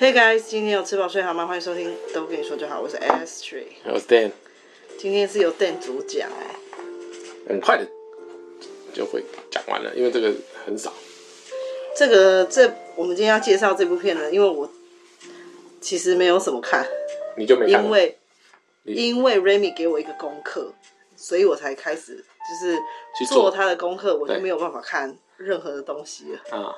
[0.00, 1.46] Hey guys，今天有吃饱睡好吗？
[1.46, 2.80] 欢迎收听，都跟你说就好。
[2.80, 4.30] 我是 Astrid，我是 Dan。
[4.96, 6.56] 今天是由 Dan 主讲哎，
[7.46, 7.86] 很快的
[8.94, 10.32] 就会讲完了，因为这个
[10.64, 10.90] 很少。
[11.94, 14.72] 这个这我们今天要介绍这部片呢，因为我
[15.82, 16.82] 其实没有什么看，
[17.36, 17.84] 你就没看？
[17.84, 18.18] 因为
[18.84, 20.72] 因为 Remy 给我一个功课，
[21.14, 22.78] 所以我才开始就是
[23.26, 26.74] 做他的功课，我就没有办法看任何的东西了啊。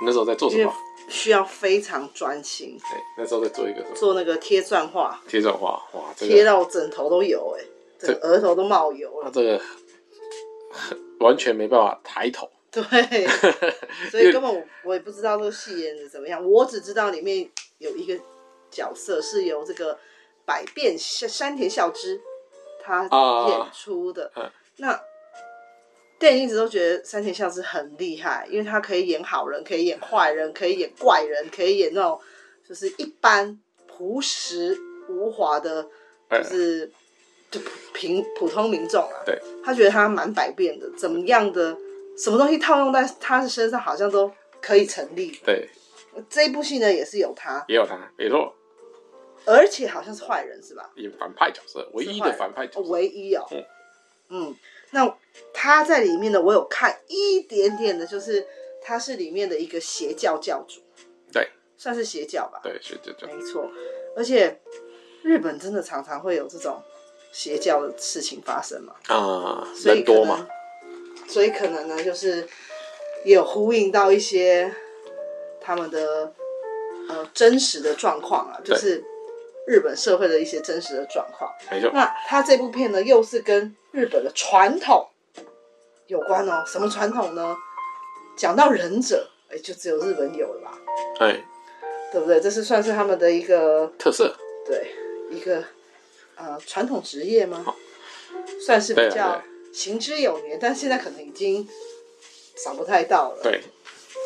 [0.00, 0.72] 你那时候在做什么？
[1.08, 2.76] 需要非常专心。
[2.78, 3.94] 对，那时候在做一个什么？
[3.94, 5.20] 做那个贴钻画。
[5.28, 7.64] 贴钻画，哇，贴、这个、到枕头都有哎，
[7.98, 9.30] 这额头都冒油了。
[9.30, 9.60] 这个
[11.20, 12.50] 完全没办法抬头。
[12.70, 12.82] 对，
[14.10, 17.48] 所以根本我我也不知道这个戏演的怎么样，我只知道里面
[17.78, 18.18] 有一个
[18.70, 19.98] 角色是由这个
[20.44, 22.20] 百变山田孝之
[22.82, 23.02] 他
[23.48, 24.32] 演出的。
[24.34, 25.00] 啊、那。
[26.24, 32.18] 电影一直都觉得山田孝之很厉害，因为他可以演好人，可以演坏人，可以演怪人，可以演那种
[32.66, 34.74] 就是一般朴实
[35.10, 35.86] 无华的，
[36.30, 36.90] 就是
[37.50, 37.60] 就
[37.92, 39.20] 平普通民众啊。
[39.26, 41.76] 对，他觉得他蛮百变的，怎么样的
[42.16, 44.32] 什么东西套用在他的身上，好像都
[44.62, 45.38] 可以成立。
[45.44, 45.68] 对，
[46.30, 48.54] 这一部戏呢也是有他，也有他，没错。
[49.44, 50.90] 而且好像是坏人是吧？
[50.96, 53.44] 演反派角色，唯一的反派角色，唯一哦。
[53.50, 53.62] 嗯。
[54.30, 54.56] 嗯
[54.94, 55.14] 那
[55.52, 58.46] 他在里面呢，我有看一点点的，就是
[58.80, 60.80] 他是里面的一个邪教教主，
[61.32, 63.68] 对，算是邪教吧，对，邪教，没错。
[64.16, 64.60] 而且
[65.22, 66.80] 日本真的常常会有这种
[67.32, 70.48] 邪教的事情发生嘛，啊，所以多嘛，
[71.26, 72.48] 所以可能呢，就是
[73.24, 74.72] 也有呼应到一些
[75.60, 76.32] 他们的
[77.08, 79.04] 呃真实的状况啊，就是。
[79.66, 81.90] 日本社会的一些真实的状况，没错。
[81.94, 85.08] 那他这部片呢，又是跟日本的传统
[86.08, 86.64] 有关哦。
[86.66, 87.56] 什么传统呢？
[88.36, 90.78] 讲到忍者，哎，就只有日本有了吧？
[91.20, 91.44] 哎，
[92.10, 92.40] 对不对？
[92.40, 94.36] 这是算是他们的一个特色，
[94.66, 94.92] 对，
[95.30, 95.62] 一个
[96.34, 97.64] 呃传统职业吗？
[98.66, 99.40] 算是比较
[99.72, 101.66] 行之有年，但现在可能已经
[102.64, 103.40] 找不太到了。
[103.44, 103.62] 对，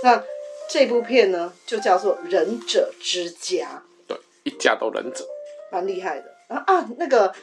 [0.02, 0.24] 那
[0.70, 3.82] 这部片呢，就叫做《忍者之家》。
[4.08, 5.26] 对一家都忍者，
[5.70, 6.88] 蛮厉害的啊啊！
[6.96, 7.34] 那个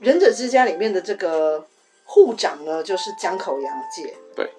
[0.00, 1.66] 忍者之家里面的这个
[2.04, 4.50] 护长呢，就是江口洋介，对，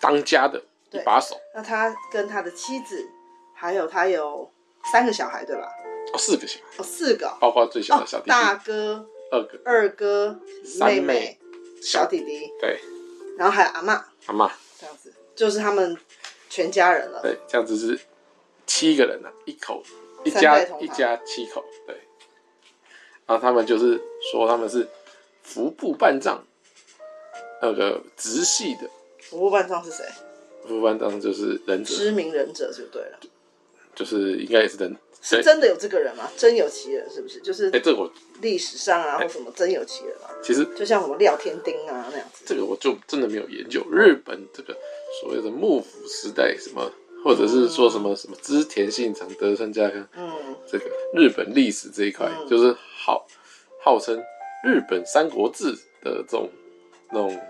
[0.00, 1.36] 当家的一把手。
[1.54, 3.06] 那他跟他的妻子，
[3.54, 4.50] 还有他有
[4.92, 5.68] 三个小孩，对吧？
[6.12, 10.40] 哦，四个小孩，哦，四个，包括最小的小弟弟，哦、大哥、二哥、二哥、
[10.80, 11.38] 妹妹、
[11.82, 12.80] 小弟弟，对，
[13.36, 15.96] 然后还有阿妈，阿妈，这样子就是他们
[16.48, 17.20] 全家人了。
[17.20, 18.00] 对，这样子是
[18.66, 19.82] 七个人了，一口。
[20.24, 21.94] 一家一家七口，对，
[23.26, 24.86] 然后他们就是说他们是
[25.42, 26.44] 服部半藏
[27.62, 28.88] 那个直系的。
[29.20, 30.04] 服部半藏是谁？
[30.62, 33.18] 服部半藏就是忍者，知名忍者就对了，
[33.94, 36.30] 就是应该也是忍，是真的有这个人吗？
[36.36, 37.40] 真有其人是不是？
[37.40, 40.28] 就是哎，这我历史上啊或什么真有其人啊？
[40.42, 44.76] 其实就像什么廖天丁啊那样子，这个我就真的没有研究日本这个
[45.20, 46.90] 所谓的幕府时代什么。
[47.24, 50.30] 或者是说什么什么织田信长、德川家康，嗯，
[50.66, 53.26] 这个日本历史这一块，嗯、就是号
[53.80, 54.22] 号称
[54.62, 56.50] 日本三国志的这种
[57.10, 57.40] 那种，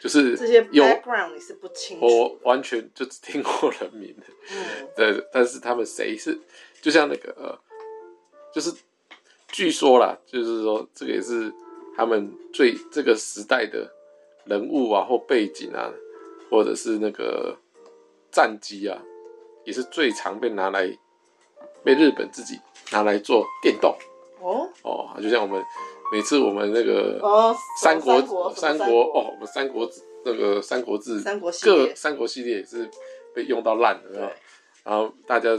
[0.00, 6.38] 就是这些 background 你是不清楚，我完全就只听过人名的，嗯，对，但是他们谁是，
[6.80, 7.58] 就像那个呃，
[8.54, 8.72] 就是
[9.48, 11.52] 据说啦，就是说这个也是
[11.96, 13.90] 他们最这个时代的
[14.44, 15.92] 人物啊或背景啊，
[16.48, 17.58] 或者是那个。
[18.30, 19.00] 战机啊，
[19.64, 20.86] 也是最常被拿来
[21.82, 22.58] 被日本自己
[22.92, 23.96] 拿来做电动。
[24.40, 24.68] 哦？
[24.82, 25.62] 哦，就像我们
[26.12, 29.88] 每次我们那个哦三国三国哦，我们三国
[30.24, 32.90] 那个三国志三国各三国系列也是
[33.34, 34.28] 被用到烂的，对。
[34.82, 35.50] 然后大家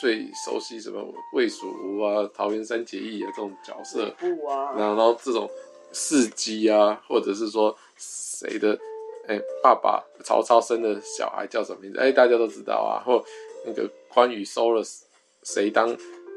[0.00, 4.04] 最熟悉什么魏蜀吴啊、桃园三结义啊这种角色，
[4.48, 5.50] 啊，然后这种
[5.92, 8.78] 事迹啊，或者是说谁的。
[9.26, 11.98] 哎、欸，爸爸曹操生的小孩叫什么名字？
[11.98, 13.00] 哎、欸，大家都知道啊。
[13.04, 13.24] 或
[13.64, 14.82] 那个关羽收了
[15.42, 15.88] 谁当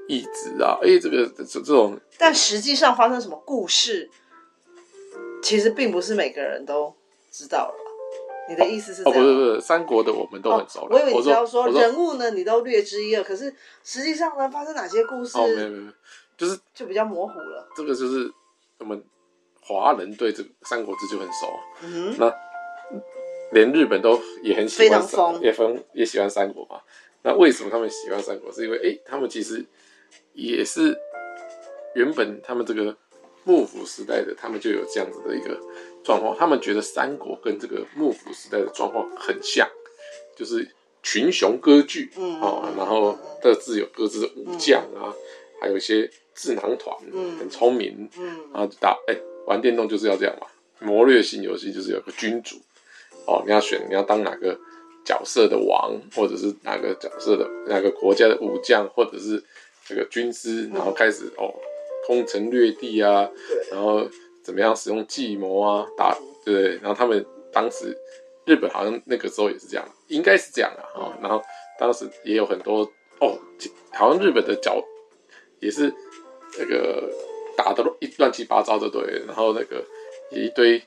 [0.08, 0.80] 义子啊？
[0.82, 4.10] 哎、欸，这个这这种，但实际上发生什么故事，
[5.44, 6.96] 其实并不是每个人都
[7.30, 7.76] 知道了。
[8.50, 9.02] 你的意思是？
[9.04, 10.96] 哦，不是不是，三国的我们都很熟了。
[10.96, 13.22] 我以为你要说人物呢，你都略知一二。
[13.22, 13.54] 可是
[13.84, 15.38] 实际上呢，发生哪些故事？
[15.38, 15.92] 哦，没有没有，
[16.38, 17.68] 就是就比较模糊了。
[17.76, 18.32] 这个就是
[18.78, 19.04] 我们
[19.60, 21.60] 华人对这个《三国志》就很熟。
[21.84, 22.34] 嗯，那。
[23.52, 26.82] 连日本都也很喜欢，也分也喜欢三国嘛。
[27.24, 28.52] 那为什么他们喜欢三国？
[28.52, 29.66] 是因为哎、欸，他们其实
[30.34, 30.98] 也是
[31.96, 32.96] 原本他们这个
[33.44, 35.60] 幕府时代的，他们就有这样子的一个
[36.04, 36.36] 状况。
[36.38, 39.68] 他们觉得三国跟这个幕府时代的状况很像，
[40.36, 40.70] 就是
[41.02, 45.14] 群雄割据，嗯哦，然后各自有各自的武将啊，嗯、
[45.62, 50.48] 还有一些智囊团，嗯，很聪明，嗯，然后打，哎、欸，玩电动就是要这样嘛，
[50.80, 52.58] 谋略性游戏就是有个君主，
[53.28, 54.58] 哦，你要选你要当哪个
[55.06, 59.44] 角色的王，或者是哪个角色的哪个国家的武将，或者是
[59.86, 61.54] 这个军师，然后开始、嗯、哦，
[62.08, 63.30] 攻城略地啊，
[63.72, 64.08] 然后
[64.42, 66.78] 怎么样使用计谋啊，打，对？
[66.78, 67.96] 然后他们当时。
[68.48, 70.84] 日本好像那个时候也是这样，应该是这样啊。
[70.96, 71.44] 哦，然后
[71.78, 72.90] 当时也有很多
[73.20, 73.38] 哦，
[73.92, 74.82] 好像日本的角
[75.60, 75.94] 也是
[76.58, 77.12] 那个
[77.58, 79.22] 打的一乱七八糟的，对。
[79.28, 79.84] 然后那个
[80.32, 80.82] 也一堆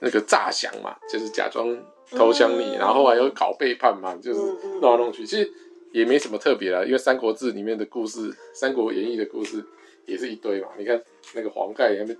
[0.00, 1.76] 那个诈降嘛，就是假装
[2.10, 4.40] 投降你，嗯、然后还有搞背叛嘛，就是
[4.80, 5.26] 弄来弄去。
[5.26, 5.52] 其实
[5.92, 9.64] 也没什么特别啦，因为《三国志》里面的故事，《三国演义》的故事
[10.06, 10.68] 也是一堆嘛。
[10.76, 11.02] 你看
[11.34, 12.16] 那个黄盖他们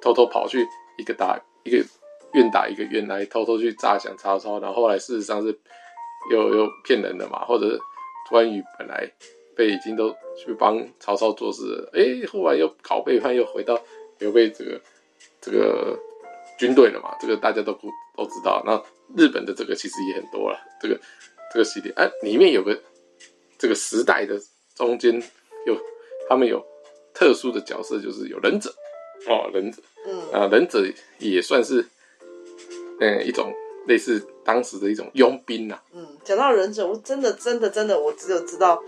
[0.00, 0.66] 偷偷跑去
[0.98, 1.84] 一个打一个。
[2.32, 5.58] 愿打一个愿来偷偷去诈降曹操，然后后来事实上是
[6.30, 7.78] 又又骗人的嘛，或者
[8.28, 9.10] 关羽本来
[9.54, 13.80] 被已经都去帮曹操做事了，哎，后来又搞背叛，又回到
[14.18, 14.78] 刘备这个
[15.40, 15.98] 这个
[16.58, 18.62] 军队了嘛，这个大家都不都知道。
[18.66, 18.80] 那
[19.16, 21.00] 日本的这个其实也很多了，这个
[21.52, 22.78] 这个系列，哎，里面有个
[23.58, 24.40] 这个时代的
[24.74, 25.22] 中间
[25.66, 25.76] 有
[26.28, 26.64] 他们有
[27.14, 28.70] 特殊的角色，就是有忍者
[29.28, 30.84] 哦，忍者，嗯啊，忍者
[31.18, 31.86] 也算是。
[32.98, 33.52] 嗯，一种
[33.86, 35.82] 类似当时的一种佣兵呐、啊。
[35.92, 38.82] 嗯，讲到忍者，我真的真的真的，我只有知道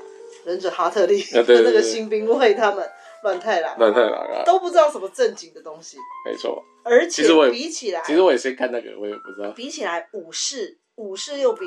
[0.47, 2.89] 忍者哈特利和 那个新兵卫他们
[3.23, 5.99] 乱太郎，乱太郎啊，都不知道什么正经的东西。
[6.25, 9.51] 没错，而且比起来，其实我也先看那个，我也不知道。
[9.53, 11.67] 比起来，武士武士又比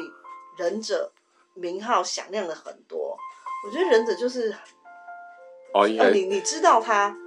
[0.58, 1.12] 忍者
[1.54, 3.18] 名号响亮了很多。
[3.66, 4.56] 我觉得忍者就是
[5.74, 7.18] 哦，应该、呃、你你知道他。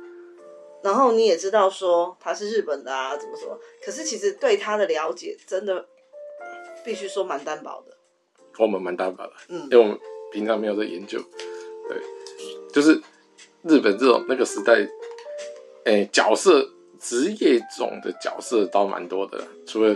[0.82, 3.58] 然后你也知道说他是日本的啊，怎么说？
[3.82, 5.88] 可是其实对他的了解真的
[6.84, 7.96] 必须说蛮单薄的。
[8.58, 9.98] 我们蛮单薄的，嗯，因为我们
[10.30, 11.18] 平常没有在研究。
[11.88, 11.98] 对，
[12.70, 13.00] 就是
[13.64, 14.88] 日本这种那个时代，
[15.84, 16.68] 哎，角色
[17.00, 19.42] 职业种的角色倒蛮多的。
[19.66, 19.94] 除了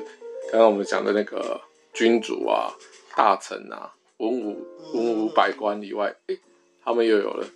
[0.51, 1.61] 刚刚我们讲的那个
[1.93, 2.73] 君主啊、
[3.17, 6.37] 大臣啊、文武文武百官以外，哎，
[6.85, 7.47] 他们又有了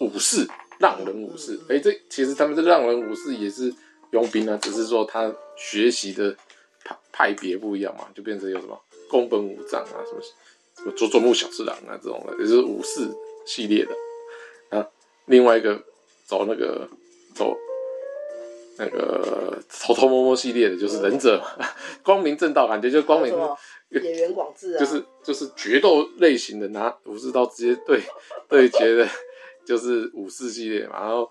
[0.00, 0.46] 武士。
[0.80, 3.70] 浪人武士，哎、欸，这其实他们这浪人武士也是
[4.12, 6.34] 佣兵啊，只是说他学习的
[6.82, 8.80] 派派别不一样嘛，就变成有什么
[9.10, 10.22] 宫本武藏啊，什么
[10.78, 13.14] 什么佐佐木小次郎啊这种的，也是武士
[13.44, 13.98] 系列的啊。
[15.26, 15.82] 另外一个
[16.24, 16.88] 走那个
[17.34, 17.56] 走
[18.78, 21.66] 那个偷偷摸摸系列的，就是忍者，嗯、
[22.02, 23.32] 光明正道，感觉就光明
[23.90, 28.00] 野原 广志啊，就是就是决斗类型的，拿武士刀直接对
[28.48, 29.08] 对决的。
[29.62, 31.30] 就是武士系列嘛，然后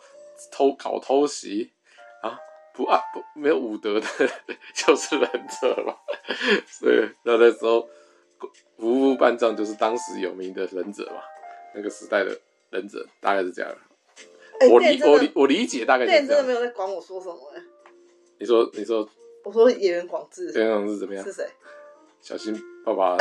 [0.50, 1.70] 偷搞偷袭
[2.22, 2.40] 啊，
[2.74, 4.06] 不啊不没有武德的，
[4.74, 5.94] 就是忍者嘛。
[6.66, 7.82] 所以那那时候
[8.78, 11.22] 服部半藏就是当时有名的忍者嘛，
[11.76, 12.40] 那个时代的
[12.72, 13.72] 忍者大概是这样。
[14.60, 16.28] 欸、我理我理我理解大概是这样。
[16.28, 17.62] 真的没有在管我说什么哎。
[18.40, 19.08] 你说你说，
[19.44, 21.24] 我说演员广志，演员广志怎么样？
[21.24, 21.46] 是谁？
[22.22, 22.54] 小心
[22.86, 23.16] 爸爸。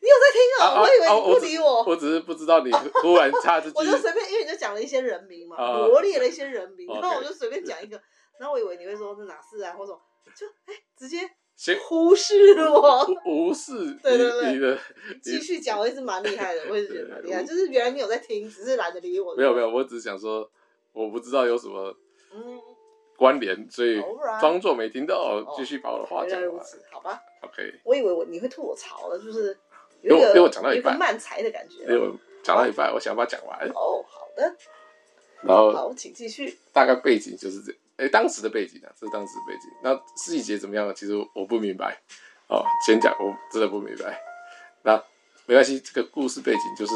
[0.00, 0.80] 你有在听啊？
[0.80, 1.84] 我以为你不理我。
[1.84, 2.70] 我只是不知道你
[3.02, 3.74] 突然插这句。
[3.76, 5.56] 我就随便，因为你就讲了一些人名嘛，
[5.86, 8.00] 罗列了一些人名，然后我就随便讲一个，
[8.38, 9.92] 然后我以为你会说是哪四啊，或者
[10.36, 11.18] 就哎直接
[11.82, 13.92] 忽视我，无视。
[14.02, 14.78] 对对对，
[15.20, 19.34] 继续讲，我也是蛮厉害的，我也是觉得蛮厉害，就是原来你有在听，只是懒得理我。
[19.34, 20.48] 没有没有，我只是想说，
[20.92, 21.94] 我不知道有什么
[22.32, 22.60] 嗯
[23.16, 24.00] 关联，所以
[24.40, 26.64] 装作没听到，继续把我的话讲完。
[26.92, 27.80] 好吧，OK。
[27.84, 29.56] 我以为我你会吐我槽了，就是。
[30.00, 31.82] 因为因为我讲到一半，慢才的感觉。
[31.82, 33.68] 因为我讲到一半，我想把它讲完。
[33.70, 34.54] 哦，好的。
[35.42, 36.56] 然后，好，请继续。
[36.72, 39.70] 大概背景就是这，哎，当时的背景啊，这是当时的背景。
[39.82, 40.92] 那细节怎么样？
[40.94, 42.00] 其实我不明白。
[42.48, 44.18] 哦，先讲，我真的不明白。
[44.82, 44.96] 那
[45.44, 46.94] 没关系，这个故事背景就是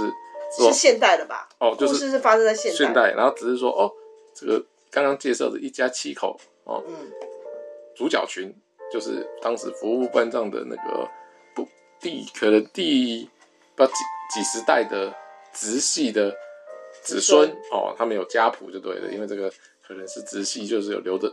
[0.56, 1.48] 是现代的吧？
[1.58, 2.76] 哦，就是故事是发生在现代。
[2.78, 3.92] 现代，然后只是说，哦，
[4.34, 6.94] 这个刚刚介绍的一家七口，哦，嗯，
[7.94, 8.50] 主角群
[8.90, 11.08] 就是当时服务半藏的那个
[11.54, 11.68] 不。
[12.00, 13.30] 第可能第
[13.76, 13.92] 不几
[14.34, 15.14] 几十代的
[15.52, 16.34] 直系的
[17.04, 19.48] 子孙哦，他们有家谱就对了，因为这个
[19.92, 21.32] 可能是直系，就是有留着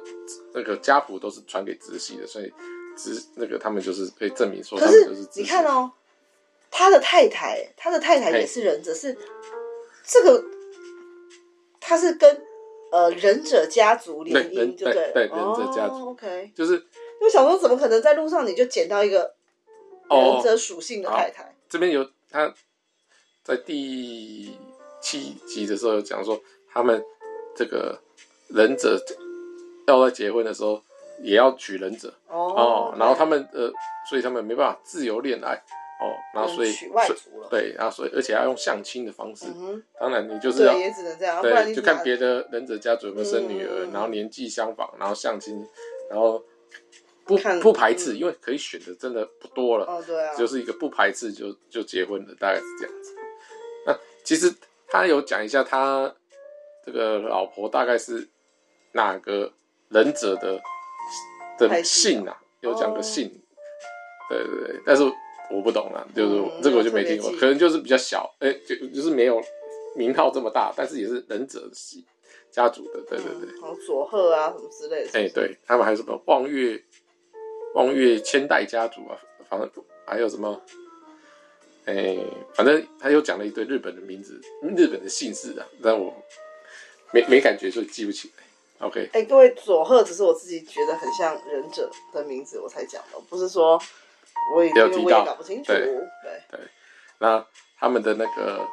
[0.54, 2.52] 那个家谱都是传给直系的，所以
[2.96, 5.28] 直那个他们就是可以证明说他们就是。
[5.36, 5.92] 你看哦，
[6.70, 9.18] 他的太太，他的太太也是忍者，是
[10.06, 10.44] 这个
[11.80, 12.42] 他是跟
[12.92, 19.36] 呃忍者家族联姻，对对，对，忍者家族，OK，就是因为想说怎么可能在路上你就捡到一个。
[20.12, 22.52] 忍者属性的太太，哦、这边有他
[23.44, 24.58] 在第
[25.00, 27.06] 七集的时候有讲说，他们
[27.56, 28.02] 这个
[28.50, 29.00] 忍者
[29.88, 30.82] 要在结婚的时候
[31.22, 32.14] 也要娶忍者。
[32.28, 33.72] 哦，哦然后他们呃，
[34.10, 35.56] 所以他们没办法自由恋爱，
[36.02, 43.92] 哦，然后所以娶外族了，对，然后所以而且要用相亲的方式，嗯，当然你就是要对，也只能这样，对，就看别的忍者家族有没有生女儿，嗯。
[43.92, 45.66] 然后年纪相仿，然后相亲，
[46.10, 46.44] 然后
[47.26, 48.18] 不不排斥，嗯。
[48.18, 53.16] 因为可以选的真的不多了，哦，对啊，就是一个不排斥就就结婚的，大概是这样子。
[53.86, 54.54] 那其实
[54.88, 56.14] 他有讲一下他
[56.86, 58.28] 这个老婆大概是
[58.94, 59.52] 哪个
[59.90, 60.60] 忍者的
[61.58, 63.30] 的姓啊，有讲个姓，
[64.30, 65.04] 对对对，但是
[65.52, 69.42] 我不懂啊，就是、嗯、这个我就没听过，可能就是比较小，哎、欸，就就是没有
[69.96, 72.06] 名号这么大，但是也是忍者系
[72.52, 76.84] 家族的，对对对，然后佐贺啊什么之类的，哎、欸，对他们还有什么望月
[77.76, 79.18] 望月千代家族啊，
[79.50, 79.70] 反正
[80.06, 80.62] 还有什么。
[81.86, 82.20] 哎、欸，
[82.54, 84.40] 反正他又讲了一堆日本的名字，
[84.78, 86.14] 日本的姓氏啊，但我
[87.12, 88.44] 没没感觉，所以记不起来。
[88.80, 93.82] OK，哎、欸，各位佐贺只是我自己觉得很像忍者的名字，我才讲的，不是说
[94.56, 95.72] 我也因为我也搞不清楚。
[95.72, 96.60] 对对，对，
[97.20, 97.46] 那
[97.78, 98.66] 他们的那个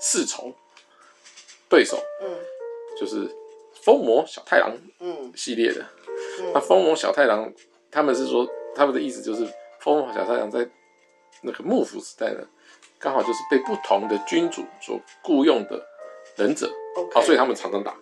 [0.00, 0.52] 侍从
[1.68, 2.36] 对手，嗯，
[2.98, 3.30] 就是
[3.82, 5.84] 疯魔小太郎，嗯，系列的。
[6.40, 7.52] 嗯、那疯魔小太郎，
[7.90, 9.46] 他们是说他们的意思就是
[9.80, 10.68] 疯魔小太郎在。
[11.46, 12.40] 那个幕府时代呢，
[12.98, 15.86] 刚好就是被不同的君主所雇佣的
[16.36, 17.18] 忍者，哦、okay.
[17.18, 17.94] 啊，所以他们常常打，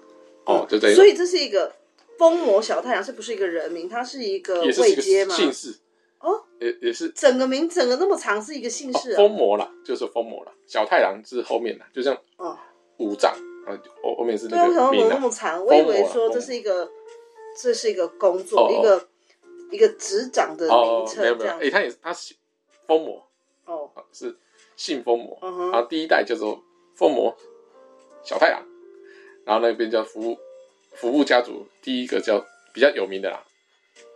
[0.44, 0.96] 哦、嗯，就这样。
[0.96, 1.74] 所以这是一个
[2.18, 5.34] 疯魔小太阳，是不是一个人名，它是一个位阶吗？
[5.34, 5.78] 姓氏
[6.20, 9.16] 哦，也也是整个名，整个那么长是一个姓氏、啊。
[9.16, 10.52] 疯、哦、魔啦，就是疯魔啦。
[10.66, 12.56] 小太郎是后面的，就像哦
[12.98, 13.32] 五藏
[13.66, 13.70] 啊，
[14.02, 14.74] 后后面是那个名。
[14.74, 15.64] 对，为什么那么长？
[15.64, 16.90] 我以为说这是一个，
[17.60, 19.08] 这是一个工作，哦、一个
[19.70, 22.34] 一个执掌的名称、哦、没有没有，哎、欸，他也是他是
[22.86, 23.26] 疯魔。
[23.64, 24.36] 哦，是
[24.76, 26.60] 姓疯魔，然后第一代叫做
[26.96, 27.34] 疯魔
[28.24, 28.60] 小太郎，
[29.44, 30.36] 然后那边叫服
[30.92, 33.42] 服部家族，第一个叫比较有名的啦，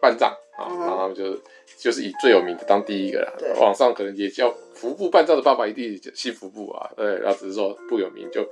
[0.00, 1.38] 半藏啊，然后他们就
[1.78, 8.46] 就是以最有名的当第一个啦，网上可能也叫服部半藏的爸爸一定姓服部啊，对，然后只是说不有名就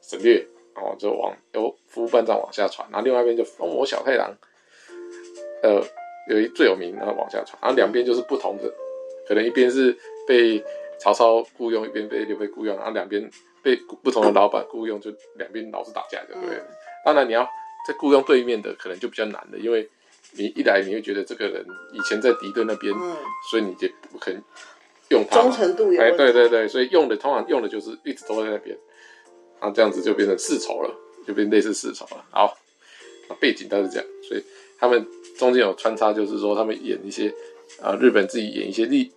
[0.00, 0.44] 省略，
[0.74, 4.36] 然后就往由服部半藏往下传，然后另外一边就疯魔小太郎，
[5.62, 5.82] 呃，
[6.28, 8.72] 有一最有名，然后往下传，然后两边就是不同的，
[9.26, 9.96] 可能一边是。
[10.28, 10.62] 被
[11.00, 13.30] 曹操雇佣，一边被刘备雇佣，然后两边
[13.68, 16.58] 被不同的老板雇佣，就两边老是打架，对不对？
[17.04, 17.44] 当然，你要
[17.86, 19.86] 在雇佣对面的，可能就比较难的，因为
[20.32, 23.16] 你一来你会觉得这个人以前在敌对那边，嗯，
[23.50, 24.42] 所以你就不肯
[25.10, 25.42] 用他。
[25.42, 26.00] 忠诚度有。
[26.00, 28.74] 哎，对对对，所以用的通常用的就是一直都在那边，
[29.60, 30.90] 然后这样子就变成世仇了，
[31.26, 32.24] 就变类似世仇了。
[32.30, 32.56] 好，
[33.38, 34.42] 背景倒是这样，所以
[34.78, 35.06] 他们
[35.36, 37.30] 中间有穿插，就是说他们演一些
[37.82, 39.12] 啊，日本自己演一些历。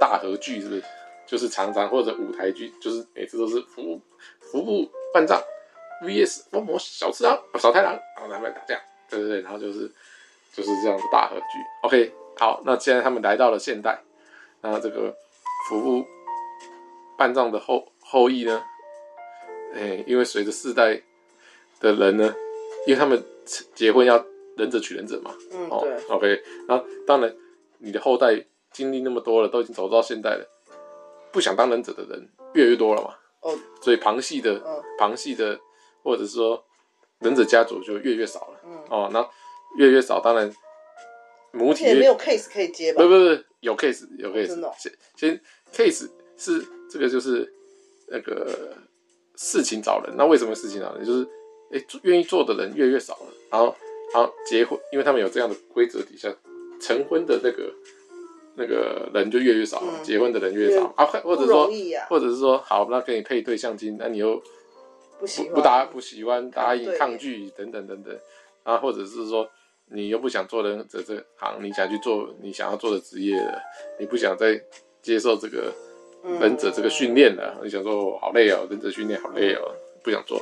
[0.00, 0.82] 大和剧是不是？
[1.26, 4.00] 就是常常或者舞台剧，就是每次都是服务
[4.40, 5.40] 服务半藏
[6.02, 9.90] VS 疯魔小次郎小太郎，然后他们打架，对对对，然后就是
[10.52, 11.58] 就是这样的大合剧。
[11.82, 14.00] OK，好，那既然他们来到了现代，
[14.60, 15.14] 那这个
[15.68, 16.04] 服务
[17.16, 18.62] 半藏的后后裔呢？
[19.74, 21.02] 哎、欸，因为随着世代
[21.80, 22.34] 的人呢，
[22.86, 23.22] 因为他们
[23.74, 24.24] 结婚要
[24.56, 27.34] 忍者娶忍者嘛，嗯，对，OK，然后当然
[27.78, 28.44] 你的后代。
[28.74, 30.44] 经历那么多了，都已经走到现代了，
[31.34, 33.12] 不想当忍者的人越来越多了嘛。
[33.40, 35.58] 哦，所以旁系的、嗯、旁系的，
[36.04, 36.64] 或者是说
[37.18, 38.60] 忍者家族就越来越少了。
[38.64, 39.20] 嗯，哦，那
[39.76, 40.50] 越来越少，当然
[41.50, 43.02] 母体也没有 case 可以接吧？
[43.02, 44.64] 不不不，有 case 有 case。
[44.64, 45.40] 哦、先先
[45.74, 47.52] case 是这个就是
[48.06, 48.72] 那个
[49.34, 51.04] 事情找人，那为什么事情找人？
[51.04, 51.28] 就是
[51.72, 53.76] 哎，愿意做的人越来越少了，然后
[54.14, 56.32] 然后结婚，因为他们有这样的规则底下，
[56.80, 57.74] 成婚的那个。
[58.56, 60.92] 那个人就越来越少了，嗯、结婚的人越少。
[60.96, 64.40] 啊，或者说，啊、或者是说，好，那给你配对象亲，那你又
[65.18, 68.16] 不不答不喜欢答应抗拒等等等等
[68.62, 69.48] 啊，或者是说
[69.86, 73.60] 你又不想做忍者这行，你想去做你想要做的职业了，
[73.98, 74.60] 你不想再
[75.02, 75.72] 接受这个
[76.40, 80.40] 忍者这个训练了，嗯、你想说好累哦，忍者训练好累哦，不想做，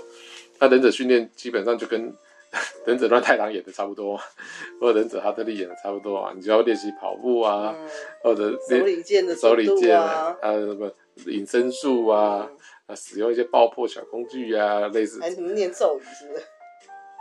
[0.58, 2.14] 那忍者训练基本上就跟。
[2.84, 4.18] 忍者乱太郎演的差不多，
[4.80, 7.88] 或者忍者哈特利演的差不多啊，你就要练习跑步啊，嗯、
[8.22, 10.90] 或者手里剑的手里剑啊，什么
[11.26, 12.56] 隐身术啊，嗯、
[12.88, 15.20] 啊，使用一些爆破小工具啊，类似。
[15.20, 16.44] 还什么念咒语是不是？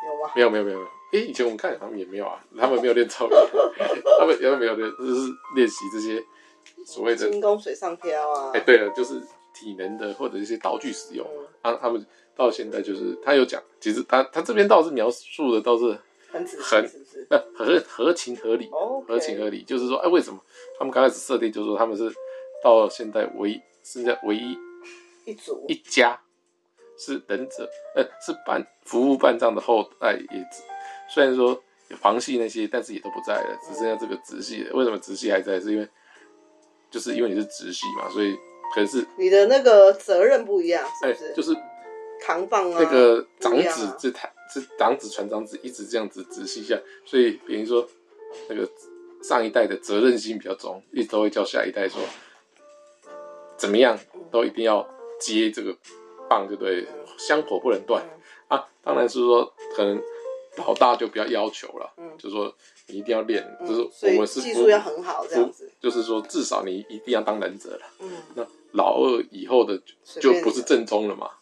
[0.07, 0.31] 有吗？
[0.35, 3.31] 没有没有没有没有，哎，以前我们看他们也没有啊，他们没有练咒语，
[4.19, 5.21] 他们也没有练，就是
[5.55, 6.21] 练习这些
[6.85, 8.51] 所谓的轻功水上漂啊。
[8.53, 9.21] 哎，对了，就是
[9.53, 11.25] 体能的或者一些道具使用，
[11.61, 12.05] 嗯、啊，他们。
[12.35, 15.97] 到现在就是他有讲，其实他他这边倒是描述的倒是
[16.31, 16.91] 很很
[17.29, 18.69] 那合合情合理，
[19.07, 20.39] 合情合理，就是说，哎，为什么
[20.77, 22.11] 他们刚开始设定就是说他们是
[22.63, 24.57] 到现在唯一现在唯一
[25.25, 26.19] 一组一家
[26.97, 30.47] 是忍者，呃，是半服务半藏的后代也，
[31.09, 34.73] 虽然说有旁系那些，但是也都不在了，只剩下这个直系的。
[34.73, 35.59] 为什么直系还在？
[35.59, 35.87] 是因为
[36.89, 38.33] 就是因为你是直系嘛，所以
[38.73, 41.25] 可能是你的那个责任不一样，是不是？
[41.25, 41.53] 欸、就是
[42.21, 47.85] 扛棒啊，那个长子这台是长子传长子一直这样子直系下，所以比如说
[48.47, 48.69] 那个
[49.23, 51.99] 上一代的责任心比较重，一直都会叫下一代说
[53.57, 53.99] 怎么样
[54.31, 54.87] 都一定要
[55.19, 55.75] 接这个
[56.29, 56.87] 棒，对不对？
[57.17, 58.03] 香火不能断
[58.47, 58.65] 啊。
[58.83, 60.01] 当然是说可能。
[60.57, 62.53] 老大就比较要求了，嗯，就是说
[62.87, 69.81] 你一定要练，嗯、就是我们是技术要很好这样子，就是说至少你一定要当忍者了，嗯，那老二以后的
[70.19, 71.39] 就不是正宗了嘛，啊，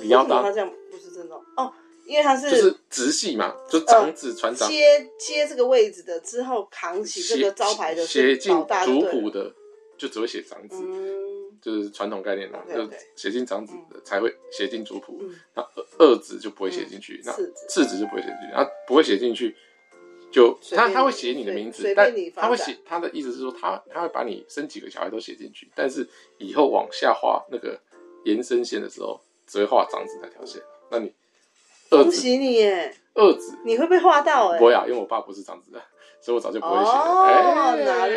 [0.00, 1.72] 你要当他这样不是正宗哦，
[2.06, 8.52] 因为他是就是直系嘛，就长子传长、呃、接接这个位置的之后扛起这个招牌的写进
[8.84, 9.52] 族谱的，
[9.96, 10.76] 就只会写长子。
[10.82, 11.24] 嗯
[11.62, 12.90] 就是传统概念啦，okay, okay.
[12.90, 15.18] 就写进长子的才会写进族谱，
[15.54, 17.32] 那、嗯、二子就不会写进去，嗯、那
[17.66, 19.56] 次子就不会写进去，那不会写进去，
[20.30, 27.80] 就他他会写你的名字，但他会写他的意思是说他他会把你生几个小孩都写进去，但是以后往下画那个
[28.26, 30.62] 延伸线的时候，只会画长子那条线。
[30.90, 31.12] 那你
[31.90, 35.80] 二子，恭喜你耶，二子你会被画到哎，不会啊，因为我爸不是长子的。
[36.20, 36.90] 所以我早就不会写了。
[36.90, 38.14] 哦，哪里？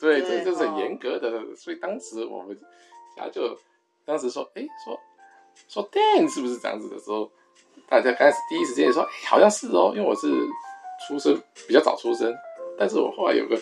[0.00, 1.54] 对，这这是很严格的。
[1.54, 2.58] 所以当时我们
[3.14, 3.54] 家就
[4.06, 4.98] 当时说，哎，说
[5.68, 7.30] 说 Dan 是不是这样子的时候，
[7.90, 10.28] 大家开始第一时间说，哎，好像是哦，因为我是
[11.06, 12.34] 出生比较早出生，
[12.78, 13.60] 但是我后来有个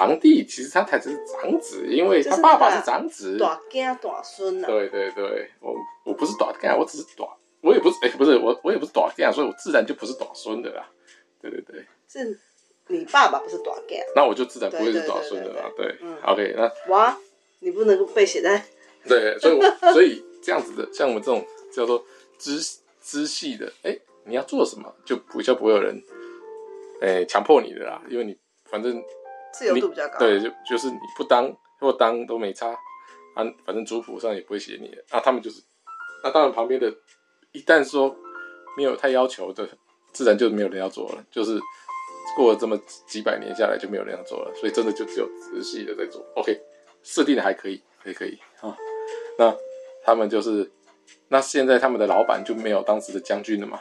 [0.00, 3.36] 堂堂弟，其实他才是长子，因为他爸爸是长子。
[3.36, 4.66] 大囝大孙呐。
[4.66, 5.74] 对对对，我
[6.06, 7.26] 我不是大囝，我只是大，
[7.60, 10.88] 我也不是，哎，不是我我也不是大囝，所以我自然就不是大孙的啦。
[11.42, 11.84] 对对对。
[12.08, 12.40] 是
[12.86, 15.70] 你爸爸不是大囝，那我就自然不会是大孙的啦。
[15.76, 17.18] 对，，OK，那哇，
[17.58, 18.64] 你不能够被写在
[19.06, 22.02] 对，所以我所以这样子的，像我们这种叫做
[22.38, 22.58] 知
[23.02, 26.02] 知系的，哎，你要做什么，就比较不会有人
[27.02, 29.02] 哎强迫你的啦，因为你反正
[29.52, 32.68] 自由度比较高，对，就就是你不当或当都没差，
[33.34, 35.62] 啊，反正族谱上也不会写你的，啊，他们就是，
[36.24, 36.92] 那当然旁边的，
[37.52, 38.16] 一旦说
[38.76, 39.68] 没有太要求的，
[40.12, 41.60] 自然就没有人要做了，就是。
[42.36, 46.24] 过了这么几百年下来，就没有人要做了，所以真的就只有直系的在做。
[46.36, 46.56] OK，
[47.02, 48.72] 设定的还可以，可以可以啊。
[49.36, 49.52] 那
[50.04, 50.70] 他们就是，
[51.26, 53.80] 那现在他们的老板就没有当时的将军了嘛？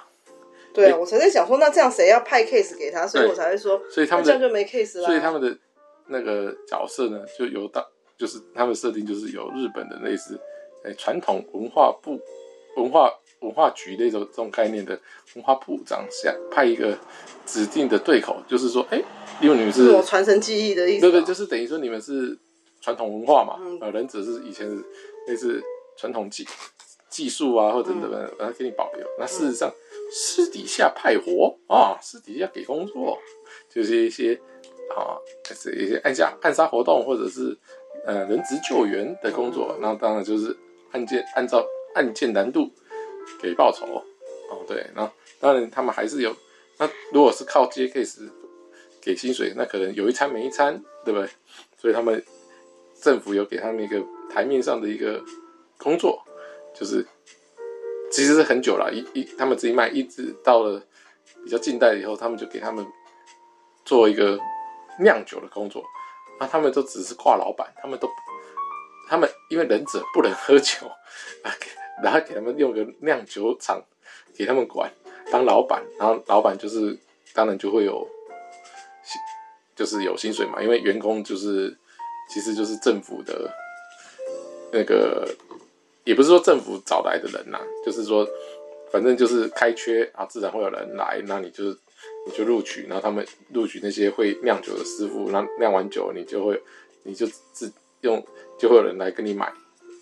[0.86, 3.06] 对我才在想说，那这样谁要派 case 给他？
[3.08, 5.06] 所以我才会说，所以他们这样就没 case 了。
[5.06, 5.58] 所以他们的
[6.08, 7.84] 那个角色呢，就由当
[8.18, 10.40] 就是他们设定就是由日本的类似
[10.84, 12.20] 诶传统文化部
[12.78, 13.12] 文化。
[13.42, 15.00] 文化局那种这种概念的
[15.34, 16.94] 文化部长下派一个
[17.46, 19.06] 指定的对口，就是说，哎、欸，
[19.40, 22.38] 因为你们是传承技艺的意思，对对，就是等于说你们是
[22.82, 24.84] 传统文化嘛，呃、嗯，忍者是以前是
[25.28, 25.64] 类似
[25.96, 26.46] 传统技
[27.08, 29.08] 技术啊，或者怎么，然后给你保留。
[29.18, 29.74] 那事实上
[30.12, 33.18] 私底下派活啊，私底下给工作，
[33.70, 34.34] 就是一些
[34.96, 35.18] 啊，
[35.54, 37.58] 是一些暗杀暗杀活动，或者是
[38.06, 39.78] 呃人质救援的工作。
[39.82, 40.56] 那、当然就是
[40.92, 42.70] 案件按照案件难度。
[43.40, 43.86] 给报酬
[44.50, 46.36] 哦，对，那当然他们还是有。
[46.80, 48.28] 那如果是靠接 case
[49.00, 51.30] 给薪水，那可能有一餐没一餐，对不对？
[51.78, 52.24] 所以他们
[53.00, 55.24] 政府有给他们一个台面上的一个
[55.78, 56.24] 工作，
[56.74, 57.06] 就是
[58.12, 60.82] 其实是很久了，一一他们自己卖，一直到了
[61.44, 62.86] 比较近代以后，他们就给他们
[63.86, 64.40] 做一个
[65.00, 65.84] 酿酒的工作。
[66.40, 68.10] 那他们都只是挂老板，他们都
[69.08, 70.88] 他们因为忍者不能喝酒
[71.44, 71.52] 啊。
[72.02, 73.84] 然后给他们用个酿酒厂
[74.34, 74.90] 给他们管
[75.30, 76.98] 当老板，然后老板就是
[77.34, 78.08] 当然就会有，
[79.76, 81.78] 就是有薪水嘛，因为员工就是
[82.30, 83.54] 其实就是政府的
[84.72, 85.28] 那个，
[86.04, 88.28] 也不是说政府找来的人呐，就是说
[88.92, 91.78] 反正就是开缺啊，自然会有人来，那你就是
[92.26, 96.62] 你就录取，然后他们录取那些会酿酒的师傅，那酿完酒你就会
[97.04, 98.26] 你就自用
[98.58, 99.52] 就会有人来跟你买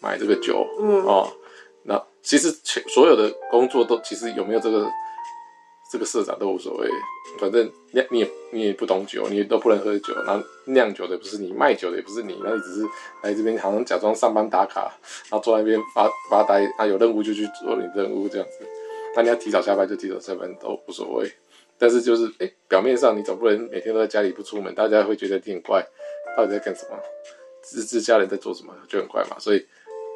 [0.01, 1.27] 买这个酒，嗯哦。
[1.83, 4.89] 那其实全所有的工作都其实有没有这个
[5.91, 6.89] 这个社长都无所谓，
[7.39, 12.87] 反正你你也你也不懂酒，你都不能喝酒，然后酿酒的不是你，卖酒的也不是你，然后你只是
[13.23, 14.91] 来这边好像假装上班打卡，
[15.29, 18.65] 然后坐在那边发发呆，啊有任务就去做你任务这样子，
[19.15, 21.31] 那你要提早下班就提早下班都无所谓，
[21.77, 25.85] 但是就是哎表面上你总不能每天都在家里不出门，大家会觉得挺怪，
[26.35, 26.97] 到底在干什么？
[27.61, 29.65] 自自家人在做什么就很怪嘛，所以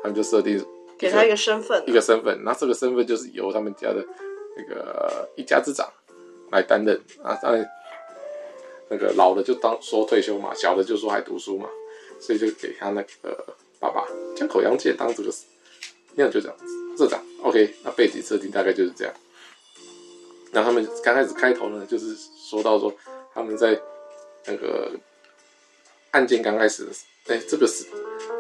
[0.02, 0.64] 他们就设定。
[0.98, 4.06] 给他一个身份，一个身份，那这个身份就是由他们家的
[4.58, 5.92] 那个一家之长
[6.52, 7.34] 来担任啊。
[7.42, 7.70] 当然，
[8.90, 11.70] 那个老的就当说退休嘛，小的就说还读书嘛，
[12.20, 15.34] 所以就给他那个爸爸江口洋介当这个
[16.16, 16.66] 那样就这样子
[16.98, 17.24] 社长。
[17.42, 19.14] OK，那背景设定大概就是这样。
[20.52, 22.14] 那他们刚开始开头呢，就是
[22.50, 22.94] 说到说
[23.34, 23.80] 他们在
[24.46, 24.92] 那个
[26.12, 26.92] 案件刚开始的，
[27.28, 27.86] 哎，这个时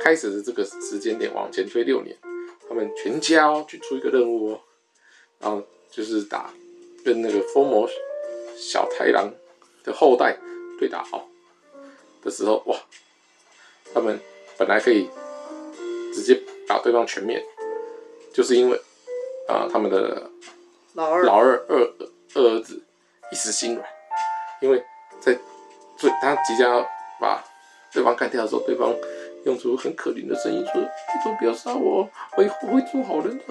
[0.01, 2.17] 开始的这个时间点往前推六年，
[2.67, 4.61] 他们全家去出一个任务哦，
[5.39, 6.49] 然后就是打
[7.03, 7.87] 跟那个疯魔
[8.57, 9.31] 小太郎
[9.83, 10.37] 的后代
[10.79, 11.23] 对打哦
[12.23, 12.77] 的时候，哇，
[13.93, 14.19] 他们
[14.57, 15.09] 本来可以
[16.13, 17.43] 直接把对方全灭，
[18.33, 18.77] 就是因为
[19.47, 20.29] 啊、呃、他们的
[20.93, 21.93] 老二老二二
[22.35, 22.81] 二儿子
[23.31, 23.87] 一时心软，
[24.61, 24.83] 因为
[25.19, 25.37] 在
[25.97, 26.87] 最他即将要
[27.19, 27.43] 把
[27.91, 28.95] 对方干掉的时候，对方
[29.45, 33.45] 用出很可怜的声音说：“你都不要杀我，我以后会做好人的，